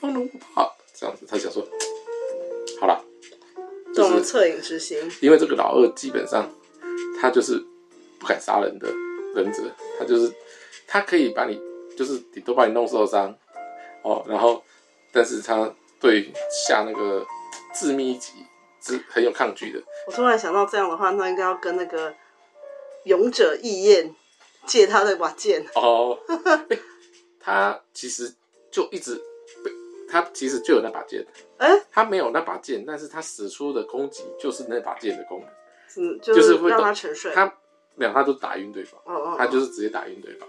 [0.00, 1.66] 放了我吧。”这样子，他想说
[2.80, 3.04] ：“好了，
[3.94, 6.50] 就是恻隐之心。”因为这个老二基本上
[7.20, 7.62] 他就是
[8.18, 8.88] 不敢杀人的
[9.34, 9.62] 忍者，
[9.98, 10.32] 他就是
[10.86, 11.60] 他可以把你
[11.96, 13.36] 就是顶多把你弄受伤
[14.02, 14.62] 哦，然后
[15.12, 16.32] 但是他对
[16.66, 17.26] 下那个
[17.74, 18.32] 致命一击
[18.80, 19.82] 是很有抗拒的。
[20.06, 22.14] 我突然想到，这样的话，那应该要跟那个。
[23.04, 24.16] 勇者义彦
[24.64, 26.18] 借他的把剑哦，
[27.38, 28.32] 他其实
[28.70, 29.14] 就一直
[29.62, 29.70] 被
[30.08, 31.26] 他其实就有那把剑，
[31.58, 35.48] 哎、欸，他没有那把剑，但是他使出的攻击就是那把剑的功能，
[36.02, 37.52] 嗯，就是会让他沉睡，他
[37.96, 40.48] 两他都打晕对方，哦哦哦，他就是直接打晕对方，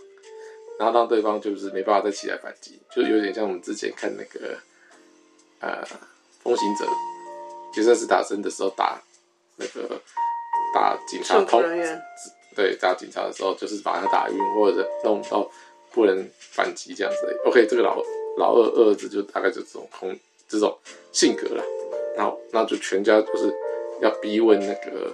[0.80, 4.58] 然后让对方就是没办法再起来反击，就有点像我们之前看那个
[5.60, 5.84] 呃
[6.42, 6.86] 风行者
[7.74, 9.02] 决胜时打针的时候打
[9.58, 10.02] 那个
[10.74, 11.64] 打警察通。
[12.56, 15.46] 对，打警察的时候，就是把他打晕，或者弄到
[15.92, 17.42] 不能反击这样子。
[17.44, 18.02] OK，这个老
[18.38, 20.18] 老二二儿子就大概就这种空
[20.48, 20.78] 这种
[21.12, 21.64] 性格了。
[22.16, 23.54] 然后，那就全家就是
[24.02, 25.14] 要逼问那个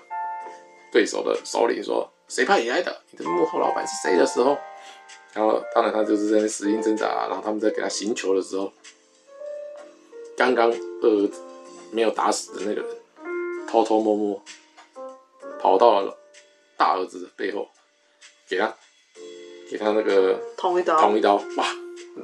[0.92, 3.02] 对手的首领说，谁派你来的？
[3.12, 4.58] 你的幕后老板是谁的时候，
[5.34, 7.28] 然后当然他就是在那死命挣扎。
[7.28, 8.72] 然后他们在给他行球的时候，
[10.38, 11.42] 刚刚二儿子
[11.92, 12.86] 没有打死的那个人，
[13.68, 14.44] 偷偷摸摸
[15.60, 16.18] 跑到了。
[16.78, 17.70] 大儿子的背后，
[18.50, 18.76] 给他，
[19.70, 21.66] 给他那个捅一刀，捅一刀，哇！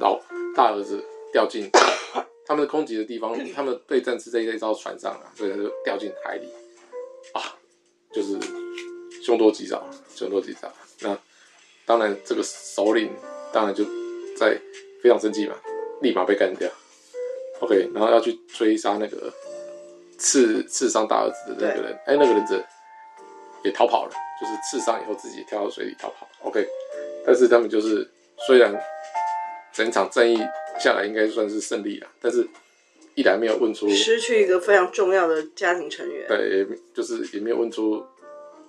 [0.00, 0.20] 后
[0.54, 1.70] 大儿子掉进
[2.46, 6.48] 他们的攻击的地方，他们对战是在一艘船上啊，所以他就掉进海里，
[7.32, 7.56] 啊，
[8.12, 8.38] 就是
[9.22, 10.72] 凶多吉少，凶多吉少。
[11.00, 11.16] 那
[11.84, 13.10] 当然，这个首领
[13.52, 13.84] 当然就
[14.36, 14.58] 在
[15.02, 15.54] 非常生气嘛，
[16.00, 16.70] 立马被干掉。
[17.60, 19.32] OK，然后要去追杀那个
[20.16, 22.64] 刺刺伤大儿子的那个人，哎，那个人子
[23.64, 24.12] 也逃跑了。
[24.40, 26.64] 就是刺伤以后自己跳到水里逃跑，OK，
[27.26, 28.08] 但是他们就是
[28.46, 28.72] 虽然
[29.78, 30.36] 整场战役
[30.80, 32.44] 下来应该算是胜利了，但是
[33.14, 38.04] 依然没有问出失去一个非常重要的家庭成员，对，也就是也没有问出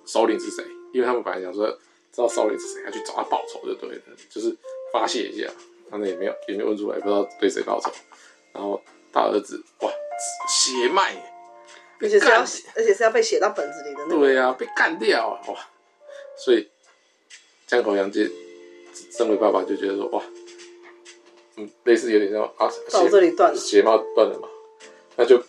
[0.06, 1.68] 首领是谁，因为他们本来想说
[2.12, 4.56] 知道首领是谁，要去找他报仇就对了，就是
[4.92, 5.50] 发泄一下，
[5.90, 7.90] 他们也没有也没有问出来，不知道对谁报仇，
[8.52, 8.80] 然后
[9.12, 9.90] 大儿子哇
[10.48, 11.26] 血脉。
[12.02, 14.20] 而且是要，而且是要被写到本子里的那个。
[14.20, 15.36] 对呀、啊，被干掉啊！
[15.48, 15.68] 哇，
[16.34, 16.66] 所以
[17.66, 18.26] 江口洋介
[19.18, 20.24] 身为爸爸就觉得说哇，
[21.62, 24.48] 嗯，类似有点像啊，到这里断了，鞋帽断了嘛，
[25.16, 25.42] 那就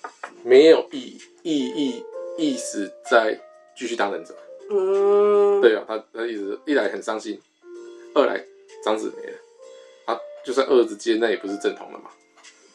[0.43, 2.05] 没有意意意
[2.37, 3.39] 意思再
[3.75, 4.35] 继续当忍者。
[4.69, 7.39] 嗯，对啊，他他一直一来很伤心，
[8.13, 8.43] 二来
[8.83, 9.37] 长子没了，
[10.05, 12.09] 啊，就算二儿子接那也不是正统的嘛，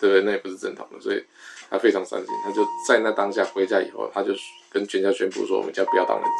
[0.01, 0.23] 对不对？
[0.23, 1.23] 那也不是正统的，所以。
[1.69, 4.33] 他非常伤心，他就在那当下回家以后，他就
[4.71, 6.31] 跟全家宣布说：“我们家不要当忍者，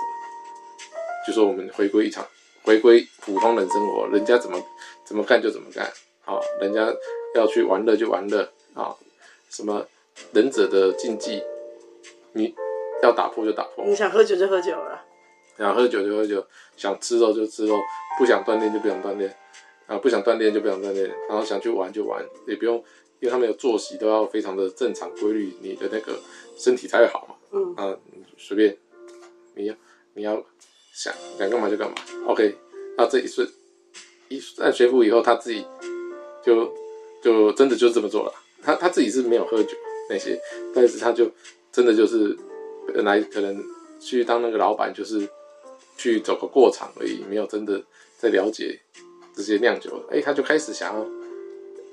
[1.27, 2.25] 就说我们回归一场，
[2.63, 4.57] 回归普通人生活，人家怎么
[5.05, 5.93] 怎么干就怎么干，
[6.27, 6.93] 啊，人家
[7.35, 8.43] 要去玩乐就玩乐，
[8.75, 8.95] 啊，
[9.49, 9.87] 什么
[10.33, 11.43] 忍者的禁忌，
[12.33, 12.55] 你
[13.03, 15.03] 要打破就打破，你想喝酒就喝酒了，
[15.57, 17.75] 想喝酒就喝酒，想吃肉就吃肉，
[18.19, 19.35] 不想锻炼就不想锻炼，
[19.87, 22.85] 啊，不想锻炼就不想锻炼，然后想去玩就玩，也不用。”
[23.19, 26.21] 因为他们有作息，都要非常的正常规律，你的那个
[26.55, 27.35] 身体才会好嘛。
[27.51, 27.97] 嗯啊，
[28.37, 28.77] 随便，
[29.55, 29.75] 你要
[30.13, 30.35] 你要
[30.93, 31.95] 想想干嘛就干嘛。
[32.27, 32.55] OK，
[32.99, 33.49] 那这一瞬
[34.29, 35.65] 一旦学府以后，他自己
[36.47, 36.73] 就
[37.21, 38.33] 就真的就这么做了。
[38.63, 39.77] 他他自己是没有喝酒
[40.09, 40.41] 那些，
[40.75, 41.31] 但是他就
[41.71, 42.35] 真的就是
[42.95, 43.63] 本来可能
[44.01, 45.29] 去当那个老板，就是
[45.99, 47.83] 去走个过场而已，没有真的
[48.17, 48.79] 在了解
[49.35, 50.03] 这些酿酒。
[50.11, 51.07] 哎，他就开始想要。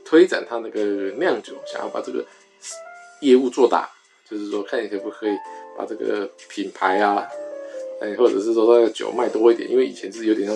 [0.05, 0.81] 推展他那个
[1.17, 2.23] 酿酒，想要把这个
[3.21, 3.89] 业务做大，
[4.29, 5.31] 就是说看你可不可以
[5.77, 7.25] 把这个品牌啊，
[8.01, 10.55] 哎，或者是说那个酒卖多一点，因为以前是有点像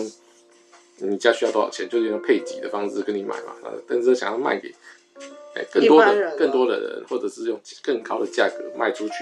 [0.98, 4.74] 你家需要多少钱，就用配给的方式跟你买嘛，啊，但是想要卖给
[5.56, 9.14] 哎更多的更多的人，或者是用更高的价格卖出去，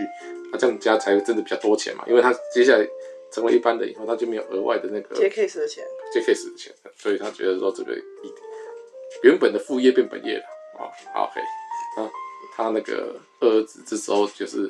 [0.52, 2.88] 那这样家才会真的比较多钱嘛，因为他接下来
[3.32, 5.84] 成为一般的以后，他就没有额外的那个接 case 的钱，
[6.14, 8.38] 接 case 的钱，所以他觉得说这个一点。
[9.24, 10.44] 原本的副业变本业了
[10.78, 11.42] 啊，好，OK，
[11.98, 12.10] 那
[12.56, 14.70] 他那个二儿子这时候就是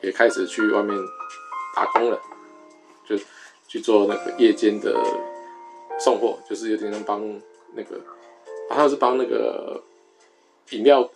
[0.00, 0.96] 也开始去外面
[1.76, 2.20] 打工了，
[3.06, 3.16] 就
[3.68, 4.94] 去做那个夜间的
[5.98, 7.22] 送货，就是有点像帮
[7.74, 8.00] 那个，
[8.68, 9.82] 好像是帮那个
[10.70, 11.08] 饮料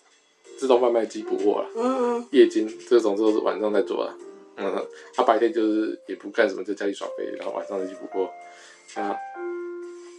[0.58, 1.68] 自动贩卖机补货了。
[1.76, 2.28] 嗯嗯。
[2.30, 4.14] 夜间这种都是晚上在做的。
[4.56, 8.30] 嗯，他白天就是也不干什么，在家里耍飞，然后晚上再去补货。
[9.00, 9.16] 啊，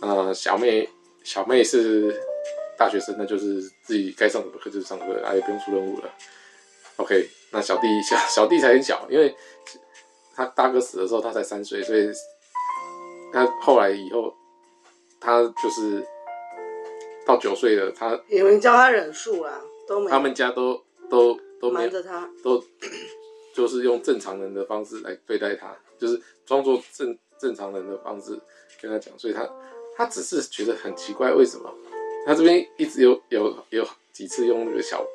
[0.01, 0.87] 呃，小妹，
[1.23, 2.15] 小妹是
[2.77, 6.09] 大学生，那就是自己该上什么课就上课，啊也不用出任务了。
[6.95, 9.35] OK，那小弟小小弟才很小，因为
[10.35, 12.09] 他大哥死的时候他才三岁，所以
[13.33, 14.33] 他后来以后
[15.19, 16.05] 他就是
[17.25, 22.63] 到九岁了，他有人教他忍术啦，都没，他们家都都都没瞒着他，都。
[23.51, 28.39] 就是用正常人的方式来对待他，就是装作正正常人的方式
[28.79, 29.45] 跟他讲，所以他
[29.97, 31.69] 他只是觉得很奇怪，为什么
[32.25, 35.05] 他这边一直有有有几次用那个小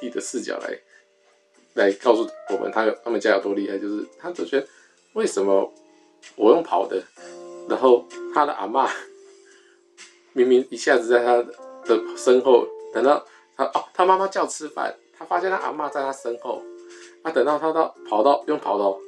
[0.00, 0.78] 弟的视角来
[1.74, 4.66] 来告诉我们他他们家有多厉害，就是他就觉得
[5.12, 5.70] 为什么
[6.36, 7.02] 我用跑的，
[7.68, 8.88] 然后他的阿嬷
[10.32, 13.24] 明明一下子在他的身后，等到
[13.56, 16.62] 他哦他妈妈叫吃饭，他发现他阿嬷在他身后。
[17.22, 18.98] 他、啊、等到他到跑到用跑到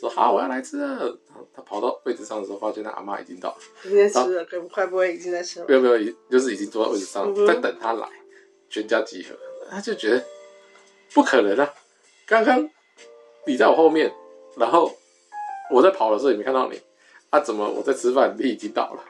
[0.00, 1.16] 说好我要来吃了，
[1.54, 5.66] 他跑到位置上的时候，发现他阿妈已经到了，已经在吃了，可不快不会已经在吃了？
[5.68, 8.08] 没有没有，就是已经坐在位置上，在等他来，
[8.68, 9.36] 全家集合。
[9.70, 10.24] 他就觉得
[11.14, 11.72] 不可能啊！
[12.26, 12.68] 刚刚
[13.46, 14.12] 你在我后面，
[14.56, 14.92] 然后
[15.70, 16.80] 我在跑的时候也没看到你，
[17.30, 19.04] 啊，怎么我在吃饭你已经到了？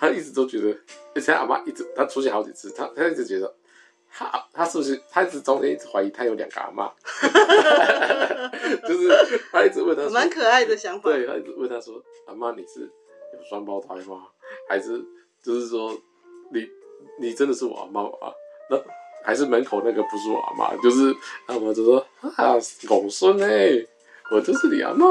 [0.00, 0.76] 他一直都觉得，
[1.14, 3.54] 而且阿妈一直他出现好几次，他他一直觉得。
[4.12, 6.90] 他他是不是他一直中间一直怀疑他有两个阿嬷，
[8.82, 9.08] 就是
[9.52, 11.08] 他一直问他说，蛮可爱的想法。
[11.08, 14.26] 对，他一直问他说：“阿嬷，你是有双胞胎吗？
[14.68, 15.00] 还是
[15.40, 15.96] 就是说
[16.52, 16.68] 你
[17.20, 18.32] 你真的是我阿嬷吗？
[18.68, 18.76] 那
[19.22, 20.82] 还是门口那个不是我阿嬷？
[20.82, 21.14] 就是
[21.46, 22.56] 阿妈就说啊，
[22.88, 23.80] 狗孙哎，
[24.30, 25.04] 我就是你阿嬷，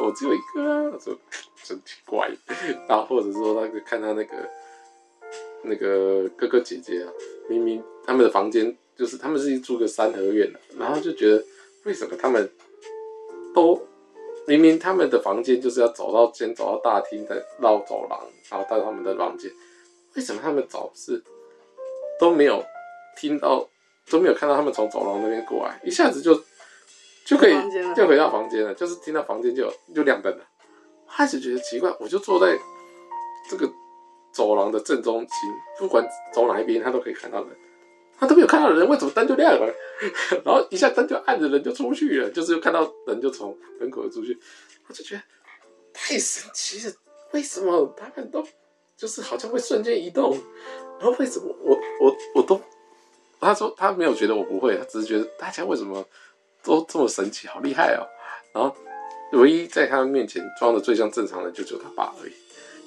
[0.00, 0.90] 我只有一个啊。
[0.92, 1.16] 我说
[1.62, 2.30] 真奇怪。
[2.88, 4.50] 然后或者说那个看他那个
[5.62, 7.12] 那个哥哥姐姐啊。”
[7.46, 11.44] 明明他们的房间就是他们是住个三合院的，然后就觉得
[11.84, 12.50] 为什么他们
[13.54, 13.78] 都
[14.46, 18.18] 明明他们的房间就是要走到先走到大厅，再绕走廊，
[18.50, 19.50] 然后到他们的房间，
[20.14, 21.22] 为什么他们总是
[22.18, 22.64] 都没有
[23.14, 23.68] 听到，
[24.10, 26.34] 都没有看到他们从走廊那边过来，一下子就
[27.24, 27.54] 就可以
[27.94, 30.44] 就回到房间了，就是听到房间就就亮灯了，
[31.08, 32.58] 开始觉得奇怪，我就坐在
[33.48, 33.70] 这个。
[34.34, 35.28] 走廊的正中心，
[35.78, 37.56] 不管走哪一边，他都可以看到人。
[38.18, 39.72] 他都没有看到人，为什么灯就亮了？
[40.44, 44.36] 然后一下灯就暗着，人就出去了，就是又看到人就从门口出去。
[44.88, 45.22] 我就觉得
[45.92, 46.92] 太神奇了，
[47.30, 48.44] 为什么他们都
[48.96, 50.36] 就是好像会瞬间移动？
[50.98, 52.60] 然后为什么我我我都？
[53.38, 56.04] 他说他没有觉得我不会，他只是觉得大家为什么
[56.64, 58.06] 都这么神奇，好厉害哦。
[58.52, 58.74] 然后
[59.32, 62.32] 唯一在他面前装的最像正常的，就只有他爸而已。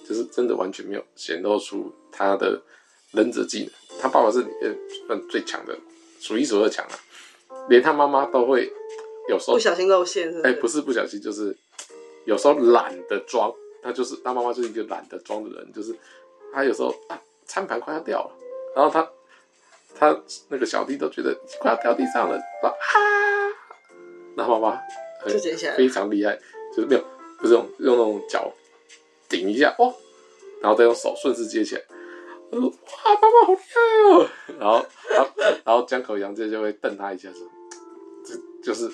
[0.07, 2.61] 就是真的完全没有显露出他的
[3.11, 4.73] 忍者技能，他爸爸是呃
[5.05, 5.77] 算最强的，
[6.21, 6.95] 数一数二强啊，
[7.67, 8.71] 连他妈妈都会
[9.27, 10.39] 有时候不小心露馅是？
[10.43, 11.53] 哎、欸，不是不小心，就是
[12.23, 15.93] 有时候懒得装，他就是他妈妈就是一个懒得装的人，就是
[16.53, 18.31] 他有时候啊餐盘快要掉了，
[18.77, 19.11] 然后他
[19.93, 22.71] 他那个小弟都觉得快要掉地上了，啊，
[24.37, 24.81] 然后妈妈
[25.19, 25.37] 很
[25.75, 26.37] 非常厉害，
[26.73, 27.03] 就是没有
[27.41, 28.49] 就是用用那种脚。
[29.29, 29.93] 顶一下哦，
[30.61, 31.81] 然后再用手顺势接起来。
[32.49, 35.29] 他说：“哇，爸爸好厉害哦！”然后，然后，
[35.65, 37.45] 然后江口洋介就会瞪他一下，说
[38.25, 38.89] ：“这就是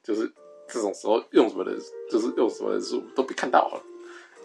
[0.00, 0.32] 就是
[0.68, 1.76] 这种时候用什么人，
[2.08, 3.82] 就是用什么人数都被看到了。”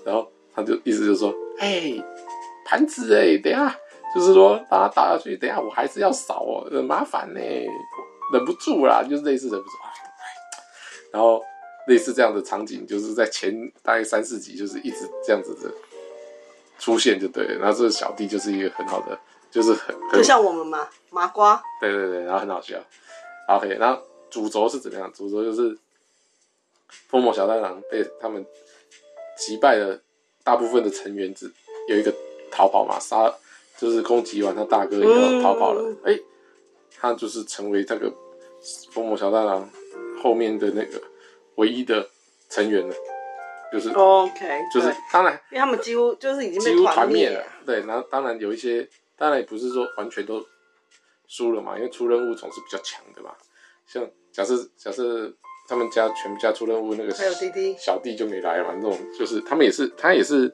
[0.03, 1.93] 然后他就意思就是说：“哎，
[2.65, 3.71] 盘子哎，等下
[4.15, 7.39] 就是说把它打下去，等下我还是要扫哦，很麻烦呢，
[8.33, 9.75] 忍不住啦，就是类似忍不住。”
[11.11, 11.43] 然后。
[11.87, 15.73] 类似这样的场景，就是在前大概三四集，就是一直这样子的
[16.77, 17.55] 出现，就对了。
[17.55, 19.19] 然后这个小弟就是一个很好的，
[19.49, 21.59] 就是很，很就像我们嘛，麻瓜。
[21.81, 22.77] 对对对，然后很好笑。
[23.47, 25.11] OK，然后主轴是怎么样？
[25.11, 25.75] 主轴就是
[27.07, 28.45] 疯魔小太郎被他们
[29.35, 29.99] 击败了，
[30.43, 31.51] 大部分的成员只
[31.87, 32.13] 有一个
[32.51, 33.33] 逃跑嘛，杀
[33.79, 35.89] 就是攻击完他大哥以后逃跑了。
[36.03, 36.23] 哎、嗯欸，
[36.99, 38.13] 他就是成为这个
[38.91, 39.67] 疯魔小太郎
[40.21, 41.01] 后面的那个。
[41.55, 42.07] 唯一的
[42.47, 42.95] 成员了，
[43.69, 47.43] 就是 OK，就是当然，因为他们几乎就是已经被几乎团灭了。
[47.65, 50.41] 对，然后当然有一些，当然也不是说完全都
[51.27, 53.35] 输了嘛，因为出任务总是比较强的嘛。
[53.85, 55.29] 像假设假设
[55.67, 58.73] 他们家全部家出任务，那个还有弟弟小弟就没来嘛。
[58.75, 60.49] 那种就是他们也是他也是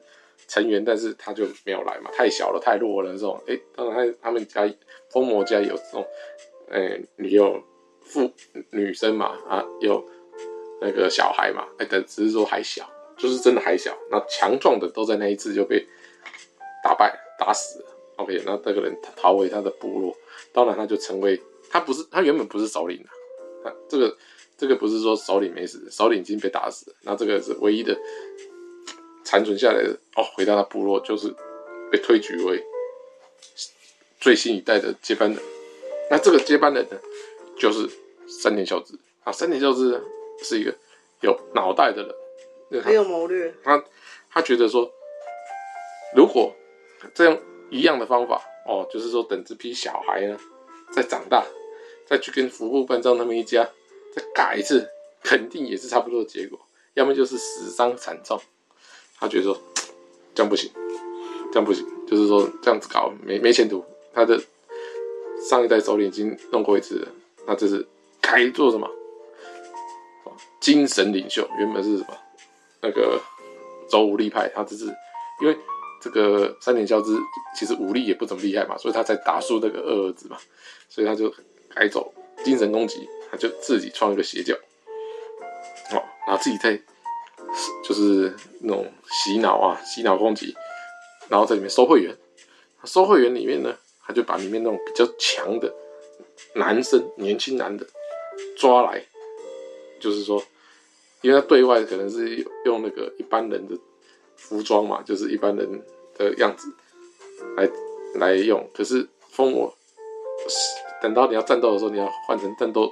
[0.48, 3.40] 成员，但是他就没有来嘛，太小了，太弱了这种。
[3.46, 4.68] 哎、欸，当然他他们家
[5.12, 6.04] 疯魔家有这种，
[6.68, 7.62] 哎、欸，你有
[8.06, 8.32] 妇
[8.70, 10.04] 女生嘛啊有。
[10.78, 13.96] 那个小孩嘛，哎，但只是说还小，就是真的还小。
[14.10, 15.82] 那强壮的都在那一次就被
[16.84, 17.86] 打败打死了。
[18.16, 20.14] OK，那这个人逃回他的部落，
[20.52, 21.40] 当然他就成为
[21.70, 23.08] 他不是他原本不是首领啊，
[23.64, 24.14] 他这个
[24.58, 27.98] 这个不是说首领没死，首领已经被打死了，那这个是唯一的
[29.24, 31.34] 残存下来的哦，回到他部落就是
[31.90, 32.62] 被推举为
[34.20, 35.42] 最新一代的接班人。
[36.10, 36.98] 那这个接班人呢，
[37.58, 37.88] 就是
[38.26, 40.02] 三田孝之啊，三田孝之
[40.42, 40.74] 是一个
[41.20, 42.14] 有脑袋的
[42.70, 43.84] 人，很有谋略，他
[44.30, 44.90] 他觉得说，
[46.14, 46.54] 如果
[47.14, 47.38] 这样。
[47.68, 50.38] 一样的方法哦，就是说等这批小孩呢
[50.92, 51.44] 再长大，
[52.06, 53.68] 再去跟服部半藏他们一家
[54.14, 54.88] 再改一次，
[55.20, 56.56] 肯定也是差不多的结果。
[56.94, 58.40] 要么就是死伤惨重。
[59.18, 59.60] 他觉得说
[60.32, 60.70] 这样不行，
[61.52, 63.84] 这样不行，就是说这样子搞没没前途。
[64.14, 64.40] 他的
[65.40, 67.08] 上一代首领已经弄过一次了，
[67.46, 67.86] 那这是
[68.20, 68.90] 该做什么？
[70.60, 72.16] 精神领袖原本是什么？
[72.82, 73.20] 那个
[73.88, 74.86] 走武力派，他只是
[75.40, 75.56] 因为。
[75.98, 77.18] 这个三田孝之
[77.56, 80.36] 其实武力也不怎么厉害嘛，所以他才打输那个二儿子嘛，
[80.90, 81.34] 所以他就
[81.74, 82.12] 改走
[82.44, 84.54] 精神攻击，他就自己创一个邪教，
[85.92, 86.78] 哦，然后自己在
[87.82, 90.54] 就是那种洗脑啊，洗脑攻击，
[91.28, 92.14] 然后在里面收会员，
[92.84, 93.74] 收会员里面呢，
[94.06, 95.74] 他就把里面那种比较强的
[96.54, 97.86] 男生，年轻男的
[98.56, 99.04] 抓来，
[100.00, 100.42] 就是说，
[101.22, 103.76] 因为他对外可能是用那个一般人的
[104.36, 105.82] 服装嘛，就是一般人。
[106.18, 106.74] 的样子
[107.58, 107.70] 来
[108.14, 109.76] 来用，可是封魔
[111.02, 112.90] 等到你要战斗的时候，你要换成战斗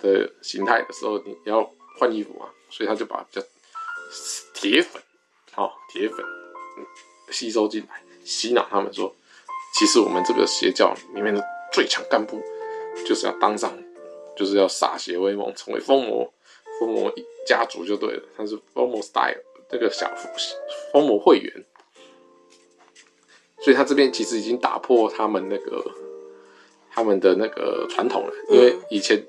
[0.00, 1.62] 的形态的时候，你要
[1.96, 3.40] 换衣服嘛，所以他就把叫
[4.52, 5.00] 铁粉，
[5.52, 6.18] 好、哦、铁粉
[7.30, 9.14] 吸收进来，洗脑他们说，
[9.78, 11.40] 其实我们这个邪教里面的
[11.72, 12.42] 最强干部
[13.06, 13.76] 就是要当上，
[14.36, 16.32] 就是要歃血为盟，成为封魔
[16.80, 17.12] 封魔
[17.46, 20.12] 家族就对了，他是封魔 style 这个小
[20.92, 21.64] 封魔会员。
[23.60, 25.82] 所以他这边其实已经打破他们那个
[26.90, 29.26] 他们的那个传统了，因为以前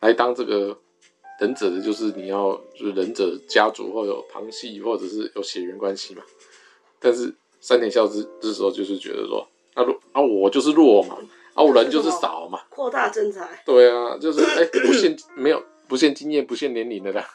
[0.00, 0.76] 来当这个
[1.38, 6.22] 忍者的，就是你要就是忍者家族或有旁系或者是有血缘关系嘛。
[6.98, 11.16] 但是三田孝之这时候就是觉得说，啊弱啊我就是弱嘛，
[11.54, 13.62] 啊我人就是少嘛，扩大征才。
[13.64, 17.26] 对啊，就是哎、欸、不限没有不限经验不限年龄的啦，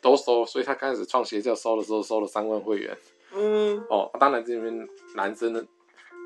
[0.00, 0.44] 都收。
[0.44, 2.96] 所以他开始创邪教收的时候收了三万会员。
[3.32, 5.64] 嗯，哦，当然这边男生的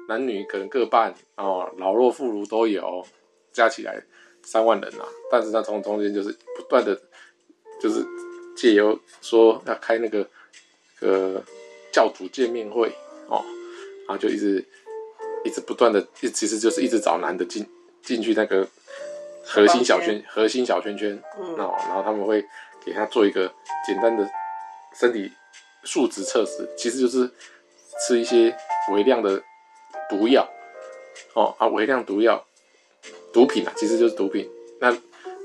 [0.08, 3.04] 男女可能各半哦，老弱妇孺都有，
[3.50, 4.02] 加起来
[4.42, 5.08] 三万人啊。
[5.30, 6.94] 但是他从中间就是不断的，
[7.80, 8.04] 就是
[8.56, 10.28] 借由说要开那个
[11.00, 11.42] 呃
[11.90, 12.88] 教主见面会
[13.28, 13.42] 哦，
[14.06, 14.64] 然后就一直
[15.48, 17.66] 一直不断的，一其实就是一直找男的进
[18.02, 18.68] 进去那个
[19.44, 22.44] 核心小圈核心小圈圈，嗯，然后然后他们会
[22.84, 23.52] 给他做一个
[23.86, 24.28] 简单的
[24.94, 25.32] 身体。
[25.84, 27.30] 数值测试其实就是
[28.02, 28.54] 吃一些
[28.92, 29.40] 微量的
[30.10, 30.46] 毒药，
[31.34, 32.44] 哦啊，微量毒药，
[33.32, 34.50] 毒品啊，其实就是毒品。
[34.80, 34.92] 那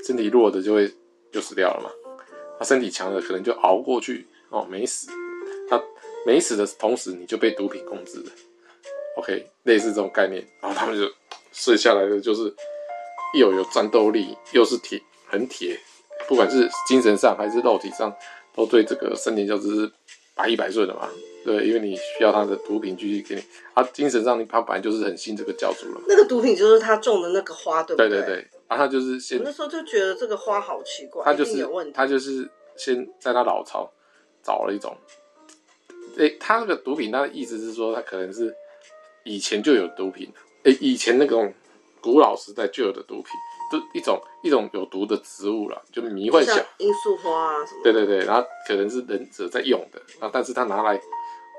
[0.03, 0.91] 身体弱的就会
[1.31, 1.89] 就死掉了嘛，
[2.57, 5.07] 他身体强的可能就熬过去，哦，没死。
[5.69, 5.81] 他
[6.25, 8.31] 没死的同时，你就被毒品控制了。
[9.17, 10.45] OK，类似这种概念。
[10.62, 11.12] 然后他们就
[11.52, 12.54] 睡下来的就是
[13.38, 15.80] 又有战斗力，又是铁，很铁，
[16.28, 18.15] 不管是精神上还是肉体上，
[18.56, 19.91] 都对这个身体就是。
[20.36, 21.08] 百依百顺的嘛，
[21.45, 23.43] 对，因为你需要他的毒品继续给你，
[23.76, 26.02] 他精神上他本来就是很信这个教主了。
[26.08, 28.10] 那个毒品就是他种的那个花，对不对？
[28.10, 29.38] 对对对，然后他就是先。
[29.38, 31.93] 我那时候就觉得这个花好奇怪，他就是有问题。
[31.93, 33.88] 他就是先在他老巢
[34.41, 34.97] 找了一种，
[36.17, 38.52] 哎、欸，他那个毒品，他的意思是说，他可能是
[39.25, 40.31] 以前就有毒品，
[40.63, 41.53] 哎、欸，以前那种
[42.01, 43.31] 古老时代就有的毒品。
[43.71, 47.81] 就一种一种有毒的植物了，就迷幻小罂粟花啊什么。
[47.81, 51.01] 对对对，然后可能是忍者在用的，然后但是他拿来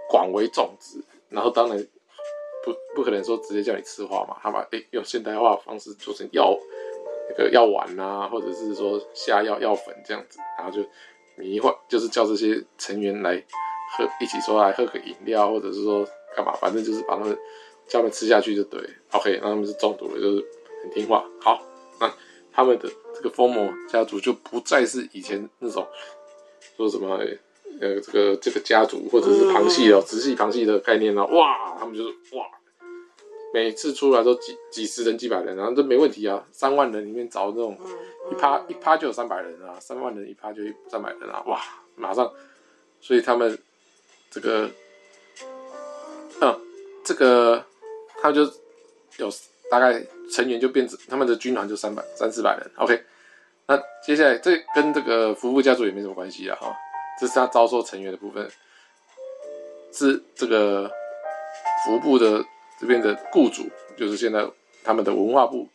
[0.08, 1.76] 广为种植，然后当然
[2.62, 6.56] 不不可能说直接叫你吃花嘛，他把哎用现代化的方式做成药
[7.30, 10.86] 那个药丸啊，或者是说下药药粉这样子，然后就
[11.36, 13.42] 迷幻，就是叫这些成员来
[13.96, 16.06] 喝，一起说来喝个饮料，或者是说
[16.36, 17.36] 干嘛，反正就是把他们
[17.86, 18.80] 叫他们吃下去就对
[19.12, 20.44] ，OK，那他们是中毒了，就是
[20.82, 21.62] 很听话，好。
[22.00, 22.12] 那
[22.52, 25.86] 他们的这个疯魔家族就不再是以前那种
[26.76, 27.16] 说什么
[27.80, 32.46] 呃这个这个家族或者是旁系哦直系旁系的概念了，哇，他们就是哇，
[33.52, 37.78] 每次出来都几几十人几百人，然后这没问题啊，三万人里面找那种
[38.32, 41.60] 一趴一趴就有三百人啊，三万人一趴就三百人啊，哇，
[41.94, 42.32] 马上，
[43.00, 43.56] 所以他们
[44.30, 44.68] 这个
[46.40, 46.60] 嗯
[47.04, 47.64] 这个
[48.20, 48.42] 他就
[49.18, 49.30] 有。
[49.70, 53.02] 大概成员就变成他们的军团就三百三四百人，OK。
[53.66, 53.76] 那
[54.06, 56.76] 接下来这跟这个服部家族也没什么关系啊，哈，
[57.18, 58.48] 这是他招收成员的部分，
[59.90, 60.88] 是这个
[61.84, 62.44] 服部的
[62.78, 63.64] 这边的雇主，
[63.96, 64.46] 就是现在
[64.84, 65.66] 他们的文化部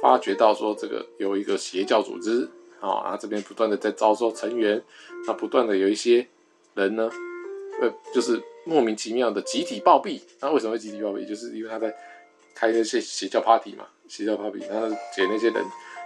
[0.00, 2.48] 发觉到说这个有一个邪教组织
[2.80, 4.82] 啊，然后这边不断的在招收成员，
[5.26, 6.26] 那不断的有一些
[6.74, 7.10] 人呢，
[7.82, 10.20] 呃，就是莫名其妙的集体暴毙。
[10.40, 11.26] 那为什么会集体暴毙？
[11.26, 11.94] 就是因为他在
[12.54, 15.64] 开那些邪教 party 嘛，邪教 party，然后给那些人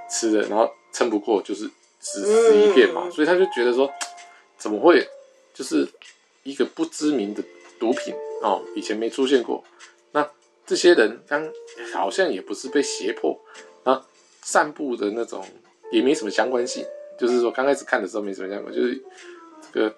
[0.09, 3.91] 吃的，然后撑不过就是死死一片嘛，所以他就觉得说，
[4.59, 5.07] 怎么会
[5.55, 5.89] 就是
[6.43, 7.43] 一个不知名的
[7.79, 9.65] 毒品哦，以前没出现过。
[10.13, 10.29] 那
[10.67, 11.51] 这些人刚
[11.93, 13.39] 好像也不是被胁迫
[13.85, 14.05] 啊，
[14.43, 15.45] 散布的那种
[15.93, 16.85] 也没什么相关性，
[17.19, 19.03] 就是说刚开始看的时候没什么相关，就是
[19.73, 19.95] 这个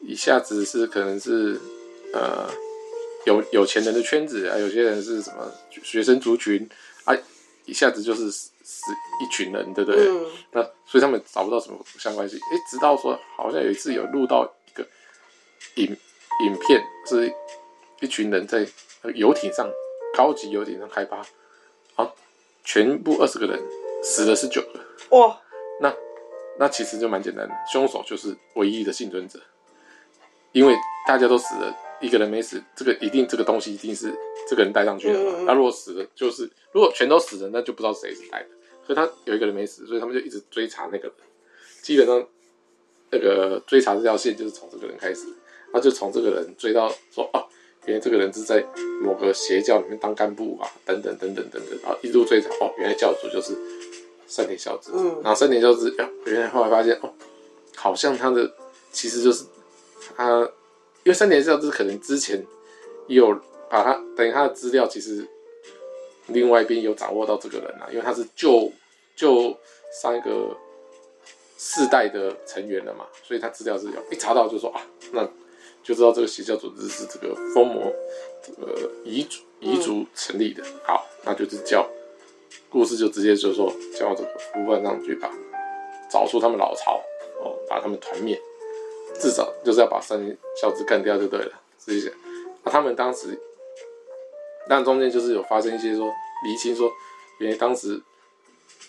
[0.00, 1.58] 一下子是可能是
[2.16, 2.50] 呃
[3.26, 5.52] 有有钱人的圈子啊，有些人是什么
[5.82, 6.68] 学生族群
[7.04, 7.14] 啊，
[7.64, 8.92] 一下子就是死死
[9.22, 10.08] 一群人，对不对？
[10.08, 14.86] 嗯、那所以他们找不到什么相关性，哎，直到说好像有一次有录到一个
[15.76, 15.96] 影
[16.44, 17.32] 影片是。
[18.02, 18.58] 一群人在
[19.14, 19.66] 游艇上，
[20.14, 21.16] 高级游艇上开趴，
[21.94, 22.12] 啊，
[22.62, 23.58] 全部二十个人，
[24.02, 25.16] 死了是九个。
[25.16, 25.40] 哇，
[25.80, 25.90] 那
[26.58, 29.40] 那其实就蛮简单的，凶手就是唯一的幸存者，
[30.52, 30.76] 因为
[31.08, 31.74] 大家都死了，
[32.06, 34.14] 一个人没死，这个一定这个东西一定是
[34.48, 35.44] 这个人带上去的嘛。
[35.46, 38.48] 那如果死了，就是如果全都死了，那就不知道谁是带的。
[38.86, 41.12] 所以他有一个人没死，所以他们就一直追查那个人，
[41.82, 42.24] 基本上
[43.10, 45.26] 那个追查这条线就是从这个人开始，
[45.72, 47.44] 他就从这个人追到说哦。
[47.84, 48.66] 原来这个人是在
[49.00, 53.56] 某个邪教里面当干部啊，等等等等等等，然后一路追查哦，原来教主就是
[54.26, 57.14] 山田孝之，嗯，然后山田孝之，哎，原来后来发现哦，
[57.76, 58.52] 好像他的
[58.90, 59.44] 其实就是
[60.16, 60.50] 他，
[61.06, 62.44] 因为三田孝之可能之前
[63.06, 63.32] 也有
[63.70, 65.24] 把他等于他的资料，其实
[66.26, 68.70] 另外一边有掌握到这个人啊，因为他是旧
[69.14, 69.56] 旧
[70.02, 70.54] 上一个
[71.56, 74.82] 世代的成员了嘛，所以他资料是有一查到就说啊，
[75.12, 75.26] 那。
[75.84, 77.92] 就知道这个邪教组织是这个疯魔
[78.42, 80.60] 这个遗族彝族成立的。
[80.82, 81.88] 好，那就是叫
[82.68, 85.30] 故事就直接就是说叫这个服部半藏去把
[86.10, 87.00] 找出他们老巢
[87.40, 88.36] 哦，把他们团灭，
[89.20, 91.52] 至少就是要把山田孝之干掉就对了。
[91.84, 92.12] 这些，
[92.64, 93.38] 那他们当时，
[94.68, 96.12] 但中间就是有发生一些说
[96.44, 96.90] 厘清说，
[97.38, 98.00] 原来当时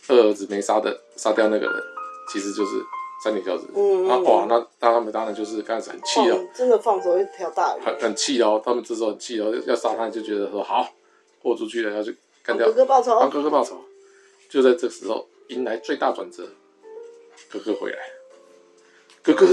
[0.07, 1.83] 二儿子没杀的杀掉那个人，
[2.31, 2.71] 其实就是。
[3.23, 10.87] 三井孝之，嗯，啊哇，那那他们当然就是刚开始很气哦，真的放手一条大鱼，很很气哦，他们这时候很气哦，要杀他就觉得说好，
[11.41, 13.81] 豁出去了要去干掉，哥哥报仇，帮哥哥报仇，
[14.47, 16.47] 就在这时候迎来最大转折，
[17.49, 17.97] 哥哥回来，
[19.23, 19.47] 哥哥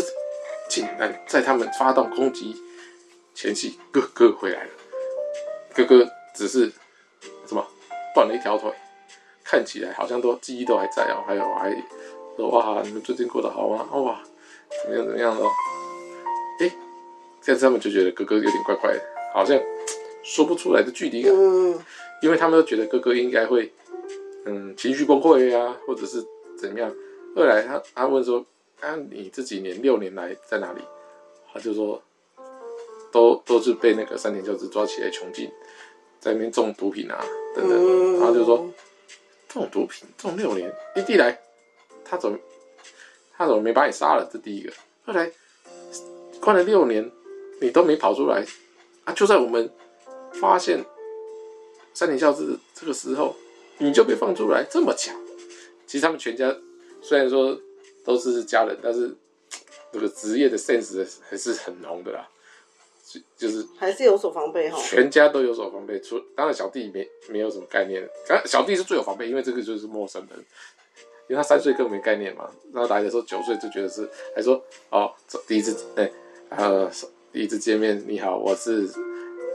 [0.74, 2.56] 竟然在他们发动攻击
[3.32, 4.70] 前夕，哥哥回来了，
[5.72, 6.04] 哥哥
[6.34, 6.66] 只是
[7.46, 7.64] 什么
[8.12, 8.68] 断了一条腿，
[9.44, 11.70] 看起来好像都记忆都还在哦，还有还。
[12.36, 13.88] 说哇，你们最近过得好吗？
[13.92, 14.20] 哇，
[14.82, 15.44] 怎么样怎么样的？
[16.58, 16.72] 哎，
[17.40, 19.00] 这样他们就觉得哥哥有点怪怪的，
[19.32, 19.56] 好像
[20.24, 21.32] 说不出来的距离感。
[21.32, 21.78] 嗯，
[22.20, 23.72] 因为他们都觉得哥哥应该会，
[24.44, 26.20] 嗯，情绪崩溃啊，或者是
[26.58, 26.92] 怎么样。
[27.36, 28.44] 后来他他问说，
[28.80, 30.80] 啊，你这几年六年来在哪里？
[31.52, 32.02] 他就说，
[33.12, 35.50] 都都是被那个山田孝子抓起来囚禁，
[36.18, 37.78] 在那边种毒品啊等等。
[37.78, 38.68] 嗯，然后就说，
[39.48, 41.40] 种毒品种六年，一地来。
[42.04, 42.38] 他怎么，
[43.32, 44.28] 他怎么没把你杀了？
[44.30, 44.72] 这第一个。
[45.06, 45.30] 后来
[46.40, 47.10] 关了六年，
[47.60, 48.44] 你都没跑出来
[49.04, 49.12] 啊！
[49.14, 49.72] 就在我们
[50.34, 50.84] 发现
[51.94, 53.34] 山田孝子这个时候，
[53.78, 55.12] 你就被放出来，这么巧。
[55.86, 56.54] 其实他们全家
[57.00, 57.58] 虽然说
[58.04, 59.14] 都是家人，但是
[59.92, 62.28] 这个职业的 sense 还是很浓的啦。
[63.06, 64.78] 就就是还是有所防备哈。
[64.82, 68.06] 全家都有所防备，除当然小弟没没有什么概念。
[68.44, 70.44] 小弟是最有防备，因为这个就是陌生人。
[71.26, 75.10] 因为他三岁更没概念嘛，然后来的时候九岁就觉得是，还说哦，
[75.48, 76.12] 第一次哎，
[76.50, 76.90] 呃，
[77.32, 78.86] 第一次见面，你好，我是，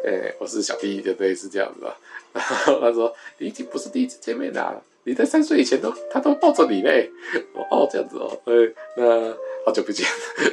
[0.04, 1.36] 哎，我是小弟，对不对？
[1.36, 1.96] 是这样子吧？
[2.34, 7.12] 然后他说你已经不是第一次见面啦，你在三岁以前都他都抱着你嘞，
[7.72, 8.54] 哦，这样子哦，呃，
[8.96, 10.06] 那好久不见，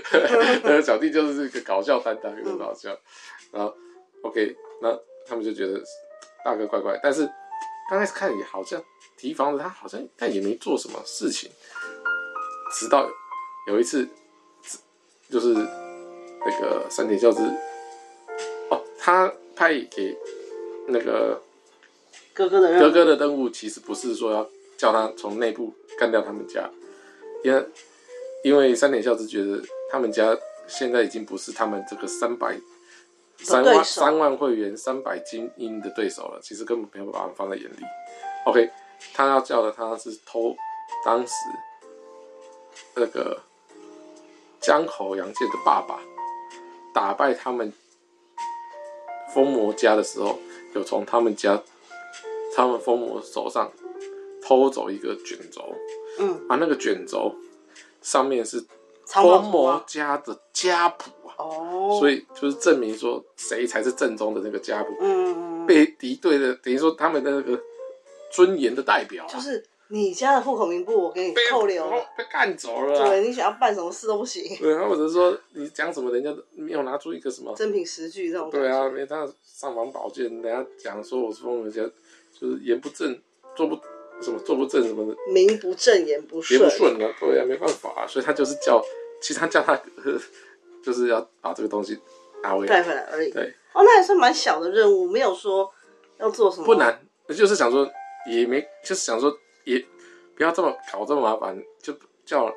[0.65, 2.97] 那小弟就是这个搞笑担当，很搞笑，
[3.53, 3.75] 然后
[4.23, 5.79] OK，那他们就觉得
[6.45, 7.29] 大哥怪怪，但是
[7.91, 8.83] 刚开始看也好像。
[9.19, 11.51] 提防着他，好像但也没做什么事情。
[12.71, 13.09] 直到
[13.67, 14.07] 有一次，
[15.31, 17.41] 就是那个山田孝之，
[18.69, 20.15] 哦，他派给
[20.87, 21.43] 那个
[22.37, 26.69] 哥哥的任务，哥哥的任务，其实不是说要叫他从内部干掉他们家，
[27.43, 27.67] 因为
[28.45, 29.61] 因为三点孝之觉得
[29.91, 30.37] 他们家
[30.69, 32.57] 现在已经不是他们这个三百
[33.39, 37.85] 三万三万会员三百精英的对手了，其实根本没有把他们放在眼里。
[38.45, 38.71] OK。
[39.13, 40.57] 他要叫的，他是偷
[41.05, 41.35] 当时
[42.95, 43.39] 那个
[44.59, 46.01] 江口洋介的爸爸，
[46.95, 47.71] 打败他们
[49.35, 50.39] 封魔家的时候，
[50.75, 51.63] 有从他们家
[52.57, 53.71] 他们疯魔手上
[54.43, 55.63] 偷走一个卷轴，
[56.19, 57.31] 嗯，啊，那个卷轴
[58.01, 58.65] 上面是
[59.05, 67.61] 疯魔家的家谱啊，哦，所以就是证明说谁才是正宗的那个家谱，嗯，被敌对的等于说他们的那个
[68.33, 69.63] 尊严的代表，就是。
[69.89, 73.09] 你家的户口名簿我给你扣留了，被干走了、啊。
[73.09, 74.43] 对，你想要办什么事都不行。
[74.59, 78.51] 对，或者说你讲什么，人家没有拿出一个什么真凭实据这种。
[78.51, 81.89] 对啊，没他尚方宝剑，人家讲说我是疯魔家，
[82.39, 83.21] 就是言不正，
[83.57, 83.79] 做不
[84.21, 85.17] 什么做不正什么的。
[85.33, 86.61] 名不正言不顺。
[86.61, 88.83] 言不顺啊，对啊，没办法、啊，所以他就是叫，
[89.21, 89.81] 其实他叫他，
[90.83, 91.99] 就是要把这个东西
[92.43, 92.67] 拿回来。
[92.67, 93.31] 带回来而已。
[93.31, 93.55] 对。
[93.73, 95.73] 哦，那还是蛮小的任务，没有说
[96.19, 96.65] 要做什么。
[96.65, 97.91] 不难，就是想说
[98.31, 99.85] 也没，就是想说也。
[100.37, 102.55] 不要这么搞这么麻烦，就叫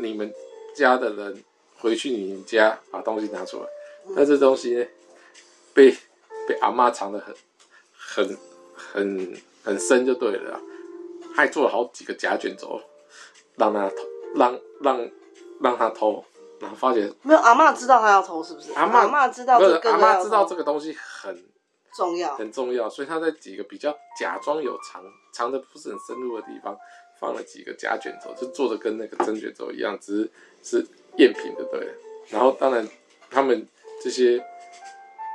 [0.00, 0.32] 你们
[0.74, 1.44] 家的人
[1.76, 3.68] 回去你们家把东西拿出来。
[4.16, 4.86] 那、嗯、这东西呢，
[5.74, 5.94] 被
[6.46, 7.34] 被阿妈藏得很
[7.92, 8.38] 很
[8.92, 10.60] 很很深就对了，
[11.34, 12.80] 他还做了好几个假卷轴，
[13.56, 13.96] 让他偷，
[14.34, 15.10] 让让
[15.60, 16.24] 让他偷，
[16.60, 18.72] 然后发觉没有阿妈知道他要偷是不是？
[18.72, 21.46] 阿妈阿妈知道这个阿妈知道这个东西很。
[21.96, 26.78] 重要很重要，所以他在几个比较假装有藏藏的不是很深入的地方，
[27.18, 30.30] 放了几个假卷轴，就做的跟那个真卷轴一样，只是
[30.62, 30.86] 是
[31.16, 31.88] 赝品的，对。
[32.28, 32.86] 然后当然
[33.28, 33.66] 他们
[34.00, 34.40] 这些